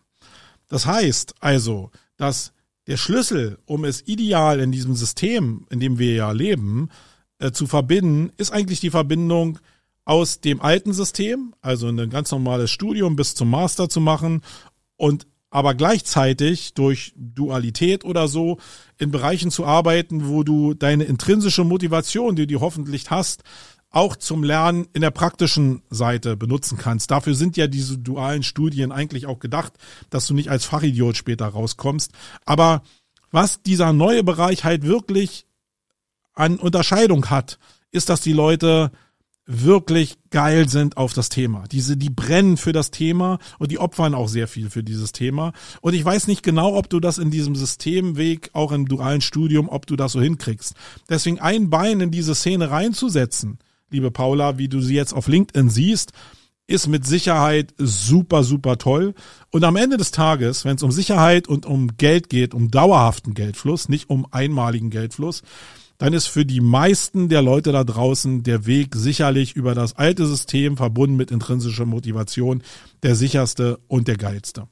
Das 0.67 0.85
heißt 0.85 1.35
also, 1.39 1.91
dass 2.17 2.53
der 2.87 2.97
Schlüssel, 2.97 3.59
um 3.65 3.85
es 3.85 4.07
ideal 4.07 4.59
in 4.59 4.71
diesem 4.71 4.95
System, 4.95 5.67
in 5.69 5.79
dem 5.79 5.99
wir 5.99 6.13
ja 6.13 6.31
leben, 6.31 6.89
äh, 7.39 7.51
zu 7.51 7.67
verbinden, 7.67 8.31
ist 8.37 8.51
eigentlich 8.51 8.79
die 8.79 8.89
Verbindung 8.89 9.59
aus 10.05 10.39
dem 10.39 10.61
alten 10.61 10.93
System, 10.93 11.53
also 11.61 11.87
ein 11.87 12.09
ganz 12.09 12.31
normales 12.31 12.71
Studium 12.71 13.15
bis 13.15 13.33
zum 13.35 13.49
Master 13.49 13.89
zu 13.89 13.99
machen 13.99 14.41
und 14.97 15.27
aber 15.55 15.73
gleichzeitig 15.73 16.73
durch 16.73 17.13
Dualität 17.15 18.03
oder 18.03 18.27
so 18.27 18.57
in 18.97 19.09
Bereichen 19.09 19.51
zu 19.51 19.65
arbeiten, 19.65 20.27
wo 20.27 20.43
du 20.43 20.73
deine 20.73 21.05
intrinsische 21.05 21.63
Motivation, 21.63 22.35
die 22.35 22.45
du 22.45 22.59
hoffentlich 22.59 23.09
hast, 23.09 23.43
auch 23.89 24.17
zum 24.17 24.43
Lernen 24.43 24.85
in 24.91 24.99
der 24.99 25.11
praktischen 25.11 25.81
Seite 25.89 26.35
benutzen 26.35 26.77
kannst. 26.77 27.09
Dafür 27.09 27.35
sind 27.35 27.55
ja 27.55 27.67
diese 27.67 27.97
dualen 27.97 28.43
Studien 28.43 28.91
eigentlich 28.91 29.27
auch 29.27 29.39
gedacht, 29.39 29.71
dass 30.09 30.27
du 30.27 30.33
nicht 30.33 30.49
als 30.49 30.65
Fachidiot 30.65 31.15
später 31.15 31.47
rauskommst. 31.47 32.11
Aber 32.43 32.83
was 33.31 33.61
dieser 33.61 33.93
neue 33.93 34.25
Bereich 34.25 34.65
halt 34.65 34.83
wirklich 34.83 35.47
an 36.33 36.57
Unterscheidung 36.57 37.29
hat, 37.29 37.59
ist, 37.91 38.09
dass 38.09 38.19
die 38.19 38.33
Leute 38.33 38.91
wirklich 39.45 40.17
geil 40.31 40.67
sind 40.67 40.97
auf 40.97 41.13
das 41.13 41.29
Thema. 41.29 41.65
Diese, 41.71 41.97
die 41.97 42.09
brennen 42.09 42.57
für 42.57 42.71
das 42.71 42.91
Thema 42.91 43.37
und 43.59 43.71
die 43.71 43.79
opfern 43.79 44.15
auch 44.15 44.27
sehr 44.27 44.47
viel 44.47 44.69
für 44.69 44.83
dieses 44.83 45.11
Thema. 45.11 45.53
Und 45.81 45.93
ich 45.93 46.03
weiß 46.03 46.27
nicht 46.27 46.41
genau, 46.41 46.75
ob 46.75 46.89
du 46.89 46.99
das 46.99 47.19
in 47.19 47.29
diesem 47.29 47.55
Systemweg, 47.55 48.49
auch 48.53 48.71
im 48.71 48.87
dualen 48.87 49.21
Studium, 49.21 49.69
ob 49.69 49.85
du 49.85 49.95
das 49.95 50.13
so 50.13 50.21
hinkriegst. 50.21 50.73
Deswegen 51.09 51.39
ein 51.39 51.69
Bein 51.69 52.01
in 52.01 52.11
diese 52.11 52.33
Szene 52.33 52.71
reinzusetzen, 52.71 53.59
liebe 53.91 54.11
Paula, 54.11 54.57
wie 54.57 54.67
du 54.67 54.81
sie 54.81 54.95
jetzt 54.95 55.13
auf 55.13 55.27
LinkedIn 55.27 55.69
siehst, 55.69 56.11
ist 56.67 56.87
mit 56.87 57.05
Sicherheit 57.05 57.73
super, 57.77 58.43
super 58.43 58.77
toll. 58.77 59.13
Und 59.51 59.63
am 59.63 59.75
Ende 59.75 59.97
des 59.97 60.09
Tages, 60.09 60.65
wenn 60.65 60.77
es 60.77 60.83
um 60.83 60.91
Sicherheit 60.91 61.47
und 61.47 61.67
um 61.67 61.95
Geld 61.97 62.29
geht, 62.29 62.55
um 62.55 62.71
dauerhaften 62.71 63.35
Geldfluss, 63.35 63.87
nicht 63.87 64.09
um 64.09 64.25
einmaligen 64.31 64.89
Geldfluss, 64.89 65.43
dann 65.97 66.13
ist 66.13 66.27
für 66.27 66.45
die 66.45 66.61
meisten 66.61 67.29
der 67.29 67.41
Leute 67.41 67.71
da 67.71 67.83
draußen 67.83 68.43
der 68.43 68.65
Weg 68.65 68.95
sicherlich 68.95 69.55
über 69.55 69.75
das 69.75 69.95
alte 69.95 70.25
System 70.25 70.77
verbunden 70.77 71.15
mit 71.15 71.31
intrinsischer 71.31 71.85
Motivation 71.85 72.63
der 73.03 73.15
sicherste 73.15 73.79
und 73.87 74.07
der 74.07 74.17
geilste. 74.17 74.67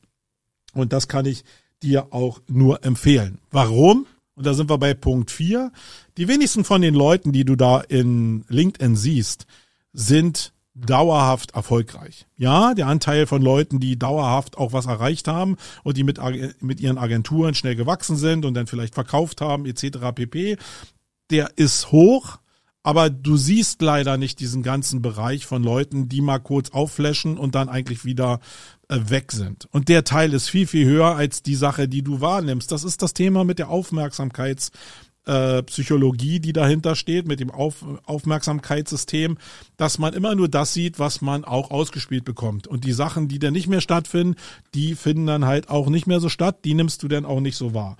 Und 0.74 0.92
das 0.92 1.08
kann 1.08 1.26
ich 1.26 1.44
dir 1.82 2.14
auch 2.14 2.42
nur 2.48 2.84
empfehlen. 2.84 3.40
Warum? 3.52 4.06
Und 4.36 4.46
da 4.46 4.54
sind 4.54 4.70
wir 4.70 4.78
bei 4.78 4.94
Punkt 4.94 5.32
4. 5.32 5.72
Die 6.18 6.28
wenigsten 6.28 6.64
von 6.64 6.82
den 6.82 6.96
Leuten, 6.96 7.32
die 7.32 7.46
du 7.46 7.56
da 7.56 7.82
in 7.82 8.46
LinkedIn 8.48 8.96
siehst, 8.96 9.46
sind 9.94 10.54
dauerhaft 10.76 11.52
erfolgreich. 11.52 12.26
Ja, 12.36 12.74
der 12.74 12.88
Anteil 12.88 13.28
von 13.28 13.44
Leuten, 13.44 13.80
die 13.80 14.00
dauerhaft 14.00 14.58
auch 14.58 14.74
was 14.74 14.88
erreicht 14.88 15.28
haben 15.28 15.58
und 15.84 15.98
die 15.98 16.04
mit, 16.04 16.20
mit 16.62 16.80
ihren 16.80 16.98
Agenturen 16.98 17.54
schnell 17.54 17.76
gewachsen 17.76 18.18
sind 18.18 18.44
und 18.44 18.56
dann 18.56 18.66
vielleicht 18.66 18.96
verkauft 18.96 19.42
haben 19.42 19.68
etc. 19.68 20.00
pp, 20.16 20.58
der 21.32 21.52
ist 21.58 21.92
hoch, 21.92 22.40
aber 22.84 23.10
du 23.10 23.38
siehst 23.38 23.82
leider 23.82 24.18
nicht 24.18 24.40
diesen 24.40 24.62
ganzen 24.62 25.02
Bereich 25.02 25.46
von 25.46 25.64
Leuten, 25.64 26.10
die 26.10 26.22
mal 26.22 26.40
kurz 26.40 26.72
aufflashen 26.72 27.38
und 27.38 27.56
dann 27.56 27.70
eigentlich 27.70 28.04
wieder 28.04 28.42
äh, 28.90 29.00
weg 29.08 29.32
sind. 29.32 29.68
Und 29.72 29.88
der 29.88 30.04
Teil 30.04 30.34
ist 30.34 30.50
viel, 30.50 30.68
viel 30.68 30.86
höher 30.86 31.16
als 31.16 31.42
die 31.44 31.56
Sache, 31.56 31.88
die 31.88 32.02
du 32.02 32.20
wahrnimmst. 32.20 32.72
Das 32.72 32.84
ist 32.84 33.02
das 33.02 33.14
Thema 33.14 33.46
mit 33.46 33.60
der 33.60 33.70
Aufmerksamkeits- 33.70 34.72
äh, 35.26 35.64
die 35.64 36.54
dahinter 36.54 36.96
steht, 36.96 37.28
mit 37.28 37.40
dem 37.40 37.52
Auf 37.52 37.86
Aufmerksamkeitssystem, 38.06 39.38
dass 39.78 39.98
man 39.98 40.14
immer 40.14 40.36
nur 40.36 40.50
das 40.50 40.74
sieht, 40.74 41.00
was 41.00 41.22
man 41.22 41.46
auch 41.46 41.72
ausgespielt 41.72 42.26
bekommt. 42.26 42.68
Und 42.68 42.84
die 42.84 42.92
Sachen, 42.92 43.28
die 43.28 43.40
dann 43.40 43.54
nicht 43.54 43.68
mehr 43.68 43.82
stattfinden, 43.82 44.36
die 44.74 44.96
finden 44.96 45.28
dann 45.28 45.46
halt 45.46 45.70
auch 45.70 45.90
nicht 45.90 46.08
mehr 46.08 46.20
so 46.20 46.30
statt, 46.30 46.60
die 46.66 46.74
nimmst 46.74 47.04
du 47.04 47.08
dann 47.08 47.26
auch 47.26 47.40
nicht 47.40 47.56
so 47.56 47.74
wahr. 47.74 47.98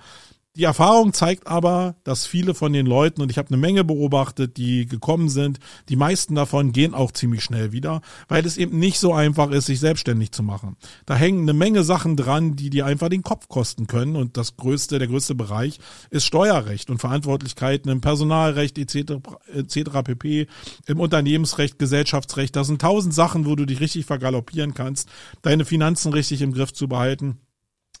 Die 0.56 0.62
Erfahrung 0.62 1.12
zeigt 1.12 1.48
aber, 1.48 1.96
dass 2.04 2.26
viele 2.26 2.54
von 2.54 2.72
den 2.72 2.86
Leuten, 2.86 3.20
und 3.20 3.28
ich 3.28 3.38
habe 3.38 3.48
eine 3.48 3.56
Menge 3.56 3.82
beobachtet, 3.82 4.56
die 4.56 4.86
gekommen 4.86 5.28
sind, 5.28 5.58
die 5.88 5.96
meisten 5.96 6.36
davon 6.36 6.70
gehen 6.70 6.94
auch 6.94 7.10
ziemlich 7.10 7.42
schnell 7.42 7.72
wieder, 7.72 8.02
weil 8.28 8.46
es 8.46 8.56
eben 8.56 8.78
nicht 8.78 9.00
so 9.00 9.12
einfach 9.12 9.50
ist, 9.50 9.66
sich 9.66 9.80
selbstständig 9.80 10.30
zu 10.30 10.44
machen. 10.44 10.76
Da 11.06 11.16
hängen 11.16 11.40
eine 11.40 11.54
Menge 11.54 11.82
Sachen 11.82 12.16
dran, 12.16 12.54
die 12.54 12.70
dir 12.70 12.86
einfach 12.86 13.08
den 13.08 13.24
Kopf 13.24 13.48
kosten 13.48 13.88
können. 13.88 14.14
Und 14.14 14.36
das 14.36 14.56
größte, 14.56 15.00
der 15.00 15.08
größte 15.08 15.34
Bereich 15.34 15.80
ist 16.10 16.24
Steuerrecht 16.24 16.88
und 16.88 17.00
Verantwortlichkeiten 17.00 17.90
im 17.90 18.00
Personalrecht 18.00 18.78
etc. 18.78 19.14
etc. 19.52 19.90
pp, 20.04 20.46
im 20.86 21.00
Unternehmensrecht, 21.00 21.80
Gesellschaftsrecht. 21.80 22.54
Das 22.54 22.68
sind 22.68 22.80
tausend 22.80 23.12
Sachen, 23.12 23.44
wo 23.44 23.56
du 23.56 23.64
dich 23.64 23.80
richtig 23.80 24.06
vergaloppieren 24.06 24.72
kannst, 24.72 25.08
deine 25.42 25.64
Finanzen 25.64 26.12
richtig 26.12 26.42
im 26.42 26.52
Griff 26.52 26.72
zu 26.72 26.86
behalten. 26.86 27.40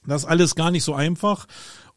Das 0.06 0.22
ist 0.22 0.28
alles 0.28 0.54
gar 0.54 0.70
nicht 0.70 0.84
so 0.84 0.94
einfach. 0.94 1.46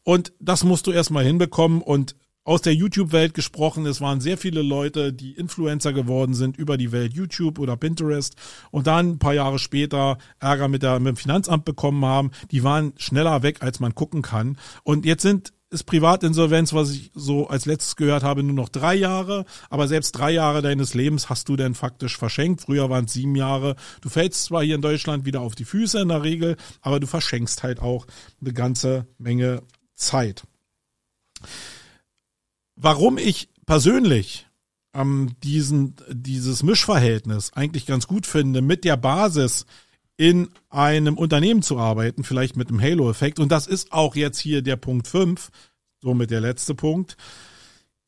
Und 0.08 0.32
das 0.40 0.64
musst 0.64 0.86
du 0.86 0.90
erstmal 0.90 1.22
hinbekommen 1.22 1.82
und 1.82 2.16
aus 2.42 2.62
der 2.62 2.74
YouTube-Welt 2.74 3.34
gesprochen, 3.34 3.84
es 3.84 4.00
waren 4.00 4.22
sehr 4.22 4.38
viele 4.38 4.62
Leute, 4.62 5.12
die 5.12 5.32
Influencer 5.32 5.92
geworden 5.92 6.32
sind 6.32 6.56
über 6.56 6.78
die 6.78 6.92
Welt 6.92 7.12
YouTube 7.12 7.58
oder 7.58 7.76
Pinterest 7.76 8.34
und 8.70 8.86
dann 8.86 9.10
ein 9.10 9.18
paar 9.18 9.34
Jahre 9.34 9.58
später 9.58 10.16
Ärger 10.40 10.68
mit, 10.68 10.82
der, 10.82 10.98
mit 10.98 11.08
dem 11.08 11.16
Finanzamt 11.18 11.66
bekommen 11.66 12.06
haben. 12.06 12.30
Die 12.52 12.64
waren 12.64 12.94
schneller 12.96 13.42
weg, 13.42 13.58
als 13.60 13.80
man 13.80 13.94
gucken 13.94 14.22
kann. 14.22 14.56
Und 14.82 15.04
jetzt 15.04 15.20
sind 15.20 15.52
ist 15.70 15.84
Privatinsolvenz, 15.84 16.72
was 16.72 16.92
ich 16.92 17.10
so 17.14 17.48
als 17.48 17.66
letztes 17.66 17.94
gehört 17.96 18.22
habe, 18.22 18.42
nur 18.42 18.54
noch 18.54 18.70
drei 18.70 18.94
Jahre. 18.94 19.44
Aber 19.68 19.86
selbst 19.88 20.12
drei 20.12 20.30
Jahre 20.30 20.62
deines 20.62 20.94
Lebens 20.94 21.28
hast 21.28 21.50
du 21.50 21.56
denn 21.56 21.74
faktisch 21.74 22.16
verschenkt. 22.16 22.62
Früher 22.62 22.88
waren 22.88 23.04
es 23.04 23.12
sieben 23.12 23.36
Jahre. 23.36 23.76
Du 24.00 24.08
fällst 24.08 24.44
zwar 24.44 24.64
hier 24.64 24.76
in 24.76 24.80
Deutschland 24.80 25.26
wieder 25.26 25.42
auf 25.42 25.54
die 25.54 25.66
Füße 25.66 26.00
in 26.00 26.08
der 26.08 26.22
Regel, 26.22 26.56
aber 26.80 26.98
du 26.98 27.06
verschenkst 27.06 27.62
halt 27.62 27.80
auch 27.82 28.06
eine 28.40 28.54
ganze 28.54 29.06
Menge 29.18 29.62
Zeit. 29.98 30.44
Warum 32.76 33.18
ich 33.18 33.48
persönlich 33.66 34.46
ähm, 34.94 35.30
diesen, 35.42 35.96
dieses 36.08 36.62
Mischverhältnis 36.62 37.52
eigentlich 37.52 37.86
ganz 37.86 38.06
gut 38.06 38.26
finde, 38.26 38.62
mit 38.62 38.84
der 38.84 38.96
Basis 38.96 39.66
in 40.16 40.48
einem 40.68 41.16
Unternehmen 41.16 41.62
zu 41.62 41.78
arbeiten, 41.78 42.24
vielleicht 42.24 42.56
mit 42.56 42.68
einem 42.68 42.80
Halo-Effekt, 42.80 43.38
und 43.38 43.52
das 43.52 43.66
ist 43.66 43.92
auch 43.92 44.16
jetzt 44.16 44.38
hier 44.38 44.62
der 44.62 44.76
Punkt 44.76 45.06
5, 45.06 45.50
somit 46.00 46.30
der 46.30 46.40
letzte 46.40 46.74
Punkt, 46.74 47.16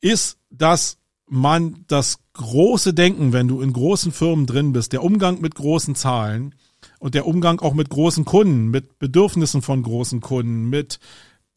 ist, 0.01 0.37
dass 0.49 0.97
man 1.27 1.85
das 1.87 2.19
große 2.33 2.93
Denken, 2.93 3.31
wenn 3.31 3.47
du 3.47 3.61
in 3.61 3.71
großen 3.71 4.11
Firmen 4.11 4.45
drin 4.45 4.73
bist, 4.73 4.91
der 4.91 5.03
Umgang 5.03 5.39
mit 5.39 5.55
großen 5.55 5.95
Zahlen 5.95 6.55
und 6.99 7.15
der 7.15 7.25
Umgang 7.25 7.61
auch 7.61 7.73
mit 7.73 7.89
großen 7.89 8.25
Kunden, 8.25 8.67
mit 8.67 8.99
Bedürfnissen 8.99 9.61
von 9.61 9.81
großen 9.81 10.19
Kunden, 10.19 10.69
mit 10.69 10.99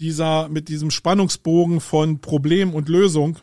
dieser, 0.01 0.49
mit 0.49 0.69
diesem 0.69 0.91
Spannungsbogen 0.91 1.81
von 1.81 2.21
Problem 2.21 2.75
und 2.75 2.89
Lösung, 2.89 3.39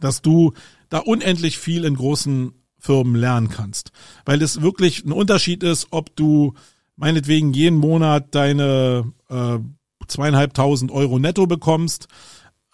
dass 0.00 0.22
du 0.22 0.52
da 0.88 0.98
unendlich 0.98 1.58
viel 1.58 1.84
in 1.84 1.94
großen 1.94 2.52
Firmen 2.78 3.14
lernen 3.14 3.48
kannst. 3.48 3.92
Weil 4.24 4.42
es 4.42 4.60
wirklich 4.60 5.04
ein 5.04 5.12
Unterschied 5.12 5.62
ist, 5.62 5.88
ob 5.90 6.14
du 6.16 6.54
meinetwegen 6.96 7.52
jeden 7.52 7.78
Monat 7.78 8.34
deine 8.34 9.12
äh, 9.28 9.58
zweieinhalbtausend 10.06 10.90
Euro 10.92 11.18
netto 11.18 11.46
bekommst 11.46 12.08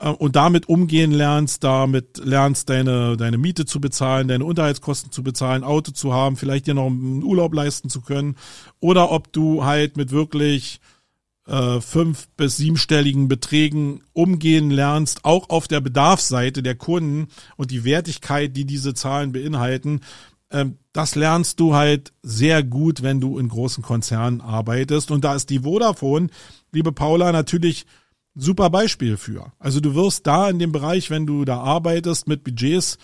äh, 0.01 0.09
und 0.09 0.37
damit 0.37 0.69
umgehen 0.69 1.13
lernst, 1.13 1.63
damit 1.65 2.19
lernst 2.19 2.69
deine, 2.69 3.17
deine 3.17 3.39
Miete 3.39 3.67
zu 3.67 3.81
bezahlen, 3.81 4.29
deine 4.29 4.45
Unterhaltskosten 4.45 5.13
zu 5.13 5.23
bezahlen, 5.23 5.65
Auto 5.65 5.93
zu 5.93 6.13
haben, 6.13 6.37
vielleicht 6.37 6.67
dir 6.67 6.75
noch 6.75 6.87
einen 6.87 7.23
Urlaub 7.23 7.55
leisten 7.55 7.89
zu 7.89 8.01
können 8.01 8.37
oder 8.81 9.13
ob 9.13 9.33
du 9.33 9.65
halt 9.65 9.97
mit 9.97 10.11
wirklich 10.11 10.81
äh, 11.51 11.81
fünf 11.81 12.29
bis 12.37 12.57
siebenstelligen 12.57 13.29
Beträgen 13.29 14.03
umgehen 14.13 14.71
lernst, 14.71 15.25
auch 15.25 15.51
auf 15.51 15.67
der 15.67 15.81
Bedarfsseite 15.81 16.63
der 16.63 16.77
Kunden 16.77 17.29
und 17.57 17.71
die 17.71 17.85
Wertigkeit, 17.85 18.57
die 18.57 18.65
diese 18.65 18.95
Zahlen 18.95 19.33
beinhalten, 19.33 20.01
ähm, 20.51 20.79
das 20.93 21.15
lernst 21.15 21.61
du 21.61 21.75
halt 21.75 22.13
sehr 22.23 22.63
gut, 22.63 23.03
wenn 23.03 23.21
du 23.21 23.39
in 23.39 23.49
großen 23.49 23.83
Konzernen 23.83 24.41
arbeitest. 24.41 25.11
Und 25.11 25.25
da 25.25 25.35
ist 25.35 25.51
die 25.51 25.61
Vodafone, 25.61 26.29
liebe 26.73 26.93
Paula, 26.93 27.33
natürlich 27.33 27.87
super 28.35 28.71
Beispiel 28.71 29.17
für. 29.17 29.53
Also 29.59 29.81
du 29.81 29.95
wirst 29.95 30.27
da 30.27 30.49
in 30.51 30.59
dem 30.59 30.73
Bereich, 30.73 31.11
wenn 31.11 31.27
du 31.27 31.45
da 31.45 31.59
arbeitest, 31.61 32.29
mit 32.29 32.45
Budgets 32.45 32.99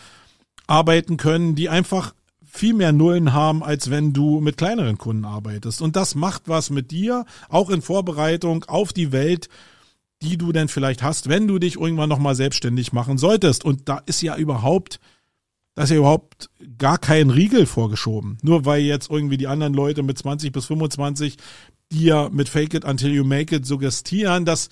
arbeiten 0.67 1.17
können, 1.17 1.55
die 1.55 1.69
einfach 1.69 2.15
viel 2.59 2.75
mehr 2.75 2.93
Nullen 2.93 3.33
haben, 3.33 3.63
als 3.63 3.91
wenn 3.91 4.13
du 4.13 4.41
mit 4.41 4.57
kleineren 4.57 4.99
Kunden 4.99 5.25
arbeitest. 5.25 5.83
Und 5.83 5.97
das 5.97 6.15
macht 6.15 6.43
was 6.47 6.71
mit 6.71 6.91
dir, 6.91 7.25
auch 7.49 7.71
in 7.71 7.83
Vorbereitung 7.83 8.65
auf 8.65 8.93
die 8.93 9.13
Welt, 9.13 9.49
die 10.23 10.37
du 10.37 10.53
denn 10.53 10.69
vielleicht 10.69 11.03
hast, 11.03 11.29
wenn 11.29 11.47
du 11.47 11.59
dich 11.59 11.77
irgendwann 11.77 12.09
nochmal 12.09 12.35
selbstständig 12.35 12.93
machen 12.93 13.19
solltest. 13.19 13.65
Und 13.65 13.89
da 13.89 14.03
ist 14.07 14.23
ja 14.23 14.37
überhaupt, 14.37 15.01
da 15.75 15.83
ist 15.83 15.91
ja 15.91 15.97
überhaupt 15.97 16.51
gar 16.79 16.99
kein 16.99 17.31
Riegel 17.31 17.67
vorgeschoben. 17.67 18.39
Nur 18.43 18.65
weil 18.65 18.83
jetzt 18.83 19.11
irgendwie 19.11 19.37
die 19.37 19.47
anderen 19.47 19.75
Leute 19.75 20.03
mit 20.03 20.17
20 20.19 20.53
bis 20.53 20.67
25 20.67 21.37
dir 21.93 22.31
mit 22.33 22.49
Fake 22.49 22.75
it 22.75 22.85
until 22.85 23.13
you 23.13 23.25
make 23.25 23.55
it 23.55 23.67
suggestieren, 23.67 24.45
dass 24.45 24.71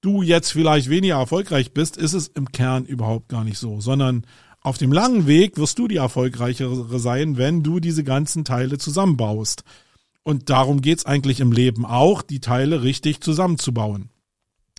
du 0.00 0.22
jetzt 0.22 0.52
vielleicht 0.52 0.90
weniger 0.90 1.16
erfolgreich 1.16 1.72
bist, 1.72 1.96
ist 1.96 2.12
es 2.12 2.28
im 2.28 2.52
Kern 2.52 2.84
überhaupt 2.84 3.28
gar 3.28 3.44
nicht 3.44 3.58
so, 3.58 3.80
sondern 3.80 4.26
auf 4.66 4.78
dem 4.78 4.90
langen 4.90 5.28
Weg 5.28 5.58
wirst 5.58 5.78
du 5.78 5.86
die 5.86 5.98
erfolgreichere 5.98 6.98
sein, 6.98 7.36
wenn 7.36 7.62
du 7.62 7.78
diese 7.78 8.02
ganzen 8.02 8.44
Teile 8.44 8.78
zusammenbaust. 8.78 9.62
Und 10.24 10.50
darum 10.50 10.80
geht's 10.80 11.06
eigentlich 11.06 11.38
im 11.38 11.52
Leben 11.52 11.86
auch, 11.86 12.20
die 12.20 12.40
Teile 12.40 12.82
richtig 12.82 13.20
zusammenzubauen. 13.20 14.10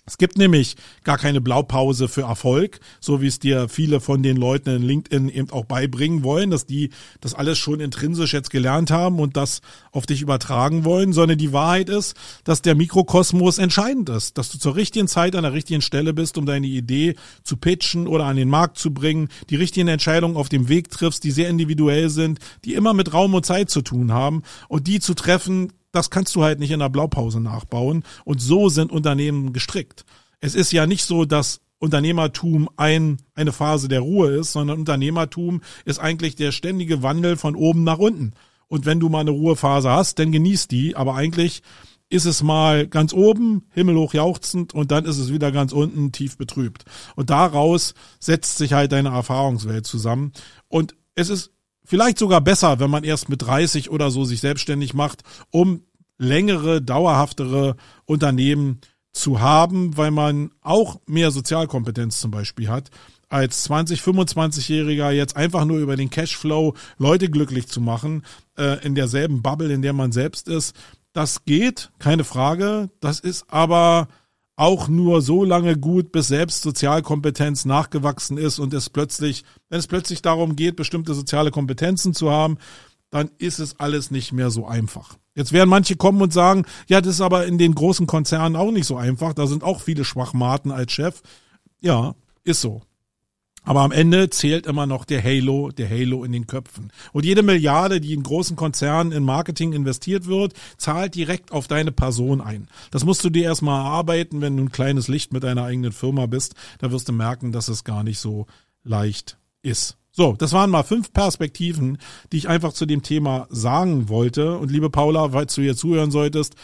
Es 0.08 0.18
gibt 0.18 0.38
nämlich 0.38 0.78
gar 1.04 1.18
keine 1.18 1.42
Blaupause 1.42 2.08
für 2.08 2.22
Erfolg, 2.22 2.80
so 3.02 3.22
wie 3.22 3.28
es 3.28 3.40
dir 3.40 3.68
viele 3.68 4.00
von 4.00 4.24
den 4.24 4.38
Leuten 4.38 4.70
in 4.70 4.82
LinkedIn 4.82 5.28
eben 5.28 5.50
auch 5.50 5.66
beibringen 5.66 6.24
wollen, 6.24 6.50
dass 6.50 6.66
die 6.66 6.92
das 7.20 7.34
alles 7.34 7.58
schon 7.58 7.82
intrinsisch 7.82 8.32
jetzt 8.32 8.50
gelernt 8.50 8.90
haben 8.90 9.20
und 9.20 9.36
das 9.36 9.60
auf 9.92 10.06
dich 10.06 10.22
übertragen 10.22 10.86
wollen, 10.86 11.12
sondern 11.12 11.38
die 11.38 11.52
Wahrheit 11.52 11.90
ist, 11.90 12.16
dass 12.46 12.62
der 12.62 12.76
Mikrokosmos 12.76 13.58
entscheidend 13.58 14.08
ist, 14.08 14.38
dass 14.38 14.50
du 14.50 14.58
zur 14.58 14.78
richtigen 14.78 15.10
Zeit 15.10 15.36
an 15.36 15.44
der 15.44 15.52
richtigen 15.52 15.82
Stelle 15.82 16.14
bist, 16.14 16.38
um 16.38 16.46
deine 16.46 16.68
Idee 16.68 17.16
zu 17.44 17.58
pitchen 17.58 18.08
oder 18.08 18.24
an 18.24 18.38
den 18.38 18.50
Markt 18.50 18.78
zu 18.78 18.94
bringen, 18.94 19.28
die 19.50 19.58
richtigen 19.58 19.90
Entscheidungen 19.90 20.38
auf 20.38 20.48
dem 20.48 20.70
Weg 20.70 20.90
triffst, 20.90 21.26
die 21.26 21.32
sehr 21.32 21.50
individuell 21.50 22.10
sind, 22.10 22.40
die 22.64 22.76
immer 22.76 22.94
mit 22.94 23.14
Raum 23.14 23.34
und 23.34 23.46
Zeit 23.46 23.70
zu 23.70 23.82
tun 23.82 24.14
haben 24.14 24.44
und 24.70 24.88
die 24.88 25.02
zu 25.02 25.16
treffen 25.16 25.74
das 25.98 26.10
kannst 26.10 26.36
du 26.36 26.44
halt 26.44 26.60
nicht 26.60 26.72
in 26.72 26.80
der 26.80 26.90
Blaupause 26.90 27.40
nachbauen. 27.40 28.04
Und 28.24 28.40
so 28.40 28.70
sind 28.70 28.92
Unternehmen 28.92 29.52
gestrickt. 29.52 30.06
Es 30.40 30.54
ist 30.54 30.72
ja 30.72 30.86
nicht 30.86 31.04
so, 31.04 31.26
dass 31.26 31.62
Unternehmertum 31.80 32.70
ein, 32.78 33.18
eine 33.36 33.52
Phase 33.52 33.88
der 33.88 34.02
Ruhe 34.02 34.30
ist, 34.30 34.52
sondern 34.52 34.80
Unternehmertum 34.80 35.62
ist 35.86 36.00
eigentlich 36.00 36.36
der 36.36 36.52
ständige 36.52 37.04
Wandel 37.04 37.36
von 37.36 37.56
oben 37.56 37.84
nach 37.84 37.98
unten. 37.98 38.34
Und 38.68 38.86
wenn 38.86 39.00
du 39.00 39.10
mal 39.10 39.22
eine 39.22 39.32
Ruhephase 39.32 39.90
hast, 39.90 40.20
dann 40.20 40.32
genieß 40.32 40.68
die. 40.68 40.96
Aber 40.96 41.16
eigentlich 41.16 41.64
ist 42.10 42.26
es 42.26 42.44
mal 42.44 42.88
ganz 42.88 43.14
oben, 43.14 43.64
himmelhoch 43.74 44.14
jauchzend 44.14 44.74
und 44.74 44.92
dann 44.92 45.06
ist 45.06 45.18
es 45.18 45.32
wieder 45.32 45.52
ganz 45.52 45.72
unten, 45.72 46.12
tief 46.12 46.38
betrübt. 46.38 46.86
Und 47.16 47.30
daraus 47.30 47.96
setzt 48.20 48.58
sich 48.58 48.74
halt 48.74 48.92
deine 48.92 49.10
Erfahrungswelt 49.10 49.86
zusammen. 49.86 50.32
Und 50.68 50.96
es 51.16 51.30
ist 51.30 51.52
vielleicht 51.88 52.20
sogar 52.20 52.42
besser, 52.42 52.80
wenn 52.80 52.92
man 52.92 53.04
erst 53.04 53.30
mit 53.30 53.42
30 53.42 53.90
oder 53.90 54.12
so 54.12 54.26
sich 54.26 54.42
selbstständig 54.42 54.94
macht, 54.94 55.24
um 55.50 55.82
längere, 56.20 56.82
dauerhaftere 56.82 57.76
Unternehmen 58.06 58.82
zu 59.14 59.40
haben, 59.40 59.98
weil 59.98 60.12
man 60.12 60.52
auch 60.62 61.00
mehr 61.08 61.32
Sozialkompetenz 61.32 62.20
zum 62.20 62.30
Beispiel 62.30 62.68
hat, 62.68 62.92
als 63.30 63.64
20, 63.64 64.02
25-Jähriger 64.02 65.12
jetzt 65.12 65.36
einfach 65.36 65.66
nur 65.66 65.80
über 65.80 65.96
den 65.96 66.10
Cashflow 66.10 66.76
Leute 66.98 67.30
glücklich 67.30 67.68
zu 67.68 67.82
machen, 67.82 68.24
äh, 68.58 68.86
in 68.86 68.94
derselben 68.94 69.42
Bubble, 69.42 69.74
in 69.74 69.82
der 69.82 69.94
man 69.94 70.12
selbst 70.12 70.48
ist. 70.48 70.76
Das 71.14 71.46
geht, 71.46 71.90
keine 72.00 72.24
Frage. 72.24 72.90
Das 73.00 73.20
ist 73.20 73.46
aber 73.50 74.08
auch 74.58 74.88
nur 74.88 75.22
so 75.22 75.44
lange 75.44 75.78
gut, 75.78 76.12
bis 76.12 76.28
selbst 76.28 76.64
Sozialkompetenz 76.64 77.64
nachgewachsen 77.64 78.38
ist 78.38 78.60
und 78.60 78.74
es 78.74 78.90
plötzlich, 78.90 79.46
wenn 79.70 79.80
es 79.80 79.88
plötzlich 79.88 80.24
darum 80.24 80.56
geht, 80.56 80.76
bestimmte 80.76 81.14
soziale 81.14 81.52
Kompetenzen 81.52 82.14
zu 82.14 82.32
haben, 82.32 82.58
dann 83.12 83.30
ist 83.38 83.60
es 83.60 83.80
alles 83.80 84.12
nicht 84.12 84.34
mehr 84.34 84.50
so 84.50 84.66
einfach. 84.66 85.16
Jetzt 85.36 85.54
werden 85.54 85.70
manche 85.70 85.96
kommen 85.96 86.22
und 86.22 86.34
sagen, 86.34 86.66
ja, 86.88 87.00
das 87.00 87.16
ist 87.16 87.22
aber 87.22 87.46
in 87.46 87.60
den 87.60 87.76
großen 87.76 88.08
Konzernen 88.08 88.56
auch 88.56 88.72
nicht 88.72 88.88
so 88.88 88.98
einfach. 88.98 89.34
Da 89.34 89.46
sind 89.46 89.64
auch 89.64 89.80
viele 89.80 90.04
Schwachmaten 90.04 90.72
als 90.72 90.92
Chef. 90.92 91.22
Ja, 91.80 92.16
ist 92.44 92.62
so. 92.62 92.82
Aber 93.68 93.82
am 93.82 93.92
Ende 93.92 94.30
zählt 94.30 94.66
immer 94.66 94.86
noch 94.86 95.04
der 95.04 95.22
Halo, 95.22 95.72
der 95.72 95.90
Halo 95.90 96.24
in 96.24 96.32
den 96.32 96.48
Köpfen. 96.48 96.90
Und 97.12 97.26
jede 97.26 97.44
Milliarde, 97.44 98.00
die 98.00 98.14
in 98.14 98.24
großen 98.24 98.56
Konzernen 98.56 99.12
in 99.12 99.26
Marketing 99.26 99.74
investiert 99.74 100.26
wird, 100.26 100.54
zahlt 100.78 101.16
direkt 101.16 101.52
auf 101.52 101.68
deine 101.68 101.92
Person 101.92 102.40
ein. 102.40 102.70
Das 102.92 103.04
musst 103.04 103.26
du 103.26 103.30
dir 103.30 103.44
erstmal 103.44 103.84
erarbeiten, 103.84 104.40
wenn 104.40 104.56
du 104.56 104.64
ein 104.64 104.72
kleines 104.72 105.10
Licht 105.10 105.34
mit 105.34 105.44
deiner 105.44 105.66
eigenen 105.66 105.92
Firma 105.92 106.28
bist. 106.28 106.56
Da 106.80 106.92
wirst 106.94 107.10
du 107.10 107.12
merken, 107.12 107.52
dass 107.52 107.68
es 107.68 107.84
gar 107.84 108.06
nicht 108.06 108.20
so 108.20 108.48
leicht 108.86 109.38
ist. 109.64 109.98
So, 110.14 110.32
das 110.32 110.54
waren 110.54 110.70
mal 110.70 110.84
fünf 110.84 111.12
Perspektiven, 111.12 111.98
die 112.32 112.38
ich 112.38 112.48
einfach 112.48 112.72
zu 112.72 112.86
dem 112.86 113.04
Thema 113.04 113.48
sagen 113.50 114.08
wollte. 114.08 114.58
Und 114.58 114.72
liebe 114.72 114.90
Paula, 114.90 115.32
falls 115.32 115.54
du 115.56 115.62
hier 115.62 115.76
zuhören 115.76 116.12
solltest, 116.12 116.56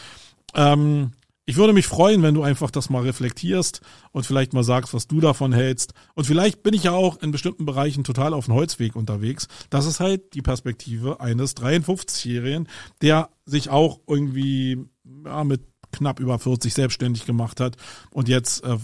ähm, 0.55 1.11
ich 1.45 1.57
würde 1.57 1.73
mich 1.73 1.87
freuen, 1.87 2.23
wenn 2.23 2.35
du 2.35 2.43
einfach 2.43 2.71
das 2.71 2.89
mal 2.89 3.01
reflektierst 3.01 3.81
und 4.11 4.25
vielleicht 4.25 4.53
mal 4.53 4.63
sagst, 4.63 4.93
was 4.93 5.07
du 5.07 5.19
davon 5.19 5.51
hältst. 5.51 5.93
Und 6.15 6.25
vielleicht 6.25 6.63
bin 6.63 6.73
ich 6.73 6.83
ja 6.83 6.91
auch 6.91 7.21
in 7.21 7.31
bestimmten 7.31 7.65
Bereichen 7.65 8.03
total 8.03 8.33
auf 8.33 8.45
dem 8.45 8.53
Holzweg 8.53 8.95
unterwegs. 8.95 9.47
Das 9.69 9.85
ist 9.85 9.99
halt 9.99 10.33
die 10.33 10.41
Perspektive 10.41 11.19
eines 11.19 11.55
53-Jährigen, 11.57 12.67
der 13.01 13.29
sich 13.45 13.69
auch 13.69 13.99
irgendwie 14.07 14.85
ja, 15.25 15.43
mit 15.43 15.61
knapp 15.91 16.19
über 16.19 16.39
40 16.39 16.73
selbstständig 16.73 17.25
gemacht 17.25 17.59
hat 17.59 17.75
und 18.09 18.27
jetzt 18.27 18.63
äh, 18.63 18.77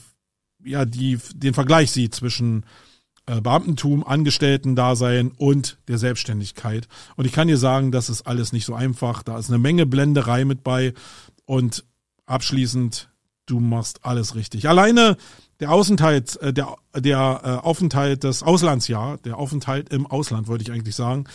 ja 0.64 0.86
die 0.86 1.18
den 1.34 1.56
Vergleich 1.56 1.92
sieht 1.92 2.14
zwischen 2.14 2.66
äh, 3.26 3.42
Beamtentum, 3.42 4.06
Angestellten-Dasein 4.06 5.32
und 5.38 5.80
der 5.88 5.98
Selbstständigkeit. 5.98 6.88
Und 7.16 7.26
ich 7.26 7.32
kann 7.32 7.48
dir 7.48 7.58
sagen, 7.58 7.92
das 7.92 8.10
ist 8.10 8.28
alles 8.28 8.54
nicht 8.54 8.66
so 8.66 8.76
einfach. 8.76 9.24
Da 9.24 9.38
ist 9.38 9.50
eine 9.50 9.60
Menge 9.60 9.86
Blenderei 9.86 10.46
mit 10.46 10.64
bei. 10.64 10.94
Und 11.46 11.84
abschließend, 12.30 13.10
du 13.46 13.60
machst 13.60 14.06
alles 14.06 14.36
richtig. 14.36 14.70
Alleine 14.70 15.18
der 15.60 15.72
Außenteil, 15.72 16.24
äh, 16.42 16.54
der, 16.54 16.76
der 16.96 17.42
äh, 17.44 17.66
Aufenthalt 17.66 18.24
des 18.24 18.44
Auslandsjahr, 18.44 19.18
der 19.18 19.38
Aufenthalt 19.38 19.90
im 19.90 20.06
Ausland, 20.06 20.48
wollte 20.48 20.64
ich 20.64 20.72
eigentlich 20.72 20.96
sagen, 20.96 21.26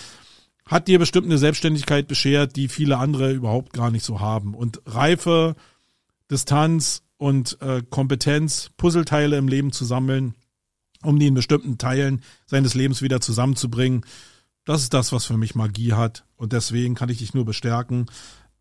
hat 0.66 0.88
dir 0.88 0.98
bestimmt 0.98 1.26
eine 1.26 1.38
Selbstständigkeit 1.38 2.08
beschert, 2.08 2.56
die 2.56 2.68
viele 2.68 2.98
andere 2.98 3.32
überhaupt 3.32 3.72
gar 3.74 3.90
nicht 3.90 4.04
so 4.04 4.20
haben. 4.20 4.54
Und 4.54 4.80
Reife, 4.86 5.56
Distanz 6.30 7.02
und 7.18 7.60
äh, 7.60 7.82
Kompetenz, 7.90 8.70
Puzzleteile 8.78 9.36
im 9.36 9.48
Leben 9.48 9.72
zu 9.72 9.84
sammeln, 9.84 10.34
um 11.02 11.18
die 11.18 11.26
in 11.26 11.34
bestimmten 11.34 11.76
Teilen 11.76 12.22
seines 12.46 12.74
Lebens 12.74 13.02
wieder 13.02 13.20
zusammenzubringen, 13.20 14.06
das 14.64 14.80
ist 14.80 14.94
das, 14.94 15.12
was 15.12 15.26
für 15.26 15.36
mich 15.36 15.54
Magie 15.54 15.92
hat. 15.92 16.24
Und 16.36 16.54
deswegen 16.54 16.94
kann 16.94 17.10
ich 17.10 17.18
dich 17.18 17.34
nur 17.34 17.44
bestärken 17.44 18.06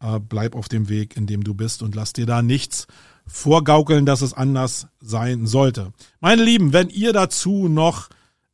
äh, 0.04 0.20
bleib 0.20 0.56
auf 0.56 0.70
dem 0.70 0.89
Weg, 0.89 1.18
in 1.18 1.26
dem 1.26 1.44
du 1.44 1.54
bist 1.54 1.82
und 1.82 1.96
lass 1.96 2.13
dir 2.13 2.26
da 2.26 2.42
nichts 2.42 2.88
vorgaukeln, 3.26 4.06
dass 4.06 4.22
es 4.22 4.34
anders 4.34 4.88
sein 5.00 5.48
sollte. 5.48 5.94
Meine 6.20 6.44
Lieben, 6.44 6.74
wenn 6.74 6.89
ihr 6.89 7.13
dazu 7.13 7.70
noch 7.70 8.10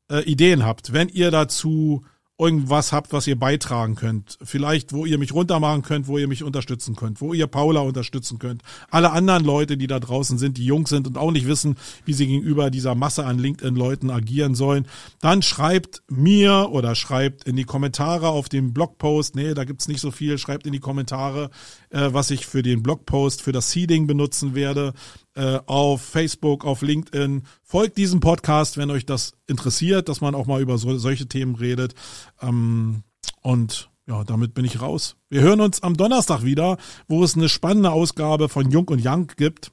äh, 0.10 0.24
Ideen 0.24 0.64
habt, 0.64 0.94
wenn 0.94 1.10
ihr 1.10 1.32
dazu 1.32 2.04
irgendwas 2.40 2.94
habt, 2.94 3.12
was 3.12 3.28
ihr 3.28 3.38
beitragen 3.38 3.96
könnt. 3.96 4.40
Vielleicht, 4.42 4.94
wo 4.94 5.06
ihr 5.06 5.18
mich 5.18 5.34
runtermachen 5.34 5.82
könnt, 5.82 6.08
wo 6.08 6.18
ihr 6.18 6.28
mich 6.28 6.44
unterstützen 6.44 6.96
könnt, 6.96 7.20
wo 7.20 7.34
ihr 7.34 7.48
Paula 7.48 7.82
unterstützen 7.82 8.40
könnt. 8.40 8.64
Alle 8.90 9.12
anderen 9.12 9.44
Leute, 9.44 9.76
die 9.76 9.88
da 9.88 10.00
draußen 10.00 10.38
sind, 10.38 10.58
die 10.58 10.66
jung 10.66 10.88
sind 10.88 11.06
und 11.06 11.18
auch 11.18 11.32
nicht 11.32 11.48
wissen, 11.48 11.76
wie 12.06 12.14
sie 12.14 12.28
gegenüber 12.28 12.72
dieser 12.72 12.96
Masse 12.96 13.26
an 13.26 13.40
LinkedIn-Leuten 13.40 14.10
agieren 14.10 14.56
sollen, 14.56 14.88
dann 15.20 15.42
schreibt 15.42 16.02
mir 16.08 16.70
oder 16.72 16.96
schreibt 16.96 17.44
in 17.44 17.58
die 17.58 17.66
Kommentare 17.66 18.30
auf 18.30 18.48
dem 18.48 18.74
Blogpost, 18.74 19.36
nee, 19.36 19.54
da 19.54 19.66
gibt's 19.66 19.90
nicht 19.90 20.00
so 20.00 20.12
viel, 20.12 20.38
schreibt 20.38 20.66
in 20.66 20.72
die 20.72 20.80
Kommentare, 20.80 21.50
äh, 21.90 22.10
was 22.12 22.32
ich 22.32 22.46
für 22.46 22.64
den 22.64 22.82
Blogpost, 22.82 23.42
für 23.42 23.52
das 23.52 23.72
Seeding 23.72 24.08
benutzen 24.08 24.56
werde 24.56 24.94
äh, 25.36 25.60
auf 25.66 26.02
Facebook, 26.02 26.66
auf 26.66 26.82
LinkedIn. 26.82 27.44
Folgt 27.64 27.98
diesem 27.98 28.20
Podcast, 28.20 28.78
wenn 28.78 28.92
euch 28.92 29.06
das 29.06 29.34
interessiert, 29.48 30.10
dass 30.10 30.22
man 30.22 30.36
auch 30.36 30.48
mal 30.48 30.62
über 30.62 30.78
so, 30.78 30.98
solche 30.98 31.28
Themen 31.28 31.56
redet. 31.56 31.94
Ähm, 32.42 33.04
und 33.42 33.90
ja, 34.08 34.24
damit 34.24 34.54
bin 34.56 34.66
ich 34.66 34.82
raus. 34.82 35.16
Wir 35.30 35.42
hören 35.42 35.62
uns 35.62 35.84
am 35.84 35.96
Donnerstag 35.96 36.44
wieder, 36.44 36.78
wo 37.08 37.24
es 37.24 37.36
eine 37.36 37.48
spannende 37.48 37.92
Ausgabe 37.92 38.50
von 38.50 38.72
Jung 38.72 38.88
und 38.88 39.06
Young 39.06 39.28
gibt. 39.38 39.72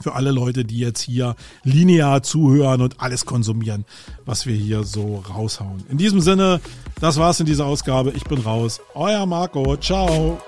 für 0.00 0.14
alle 0.14 0.30
Leute, 0.30 0.64
die 0.64 0.78
jetzt 0.78 1.00
hier 1.00 1.34
linear 1.64 2.22
zuhören 2.22 2.82
und 2.82 3.00
alles 3.00 3.26
konsumieren, 3.26 3.84
was 4.24 4.46
wir 4.46 4.54
hier 4.54 4.84
so 4.84 5.24
raushauen. 5.28 5.84
In 5.88 5.98
diesem 5.98 6.20
Sinne, 6.20 6.60
das 7.00 7.16
war's 7.16 7.40
in 7.40 7.46
dieser 7.46 7.66
Ausgabe. 7.66 8.12
Ich 8.12 8.24
bin 8.24 8.38
raus. 8.38 8.80
Euer 8.94 9.26
Marco. 9.26 9.76
Ciao. 9.78 10.38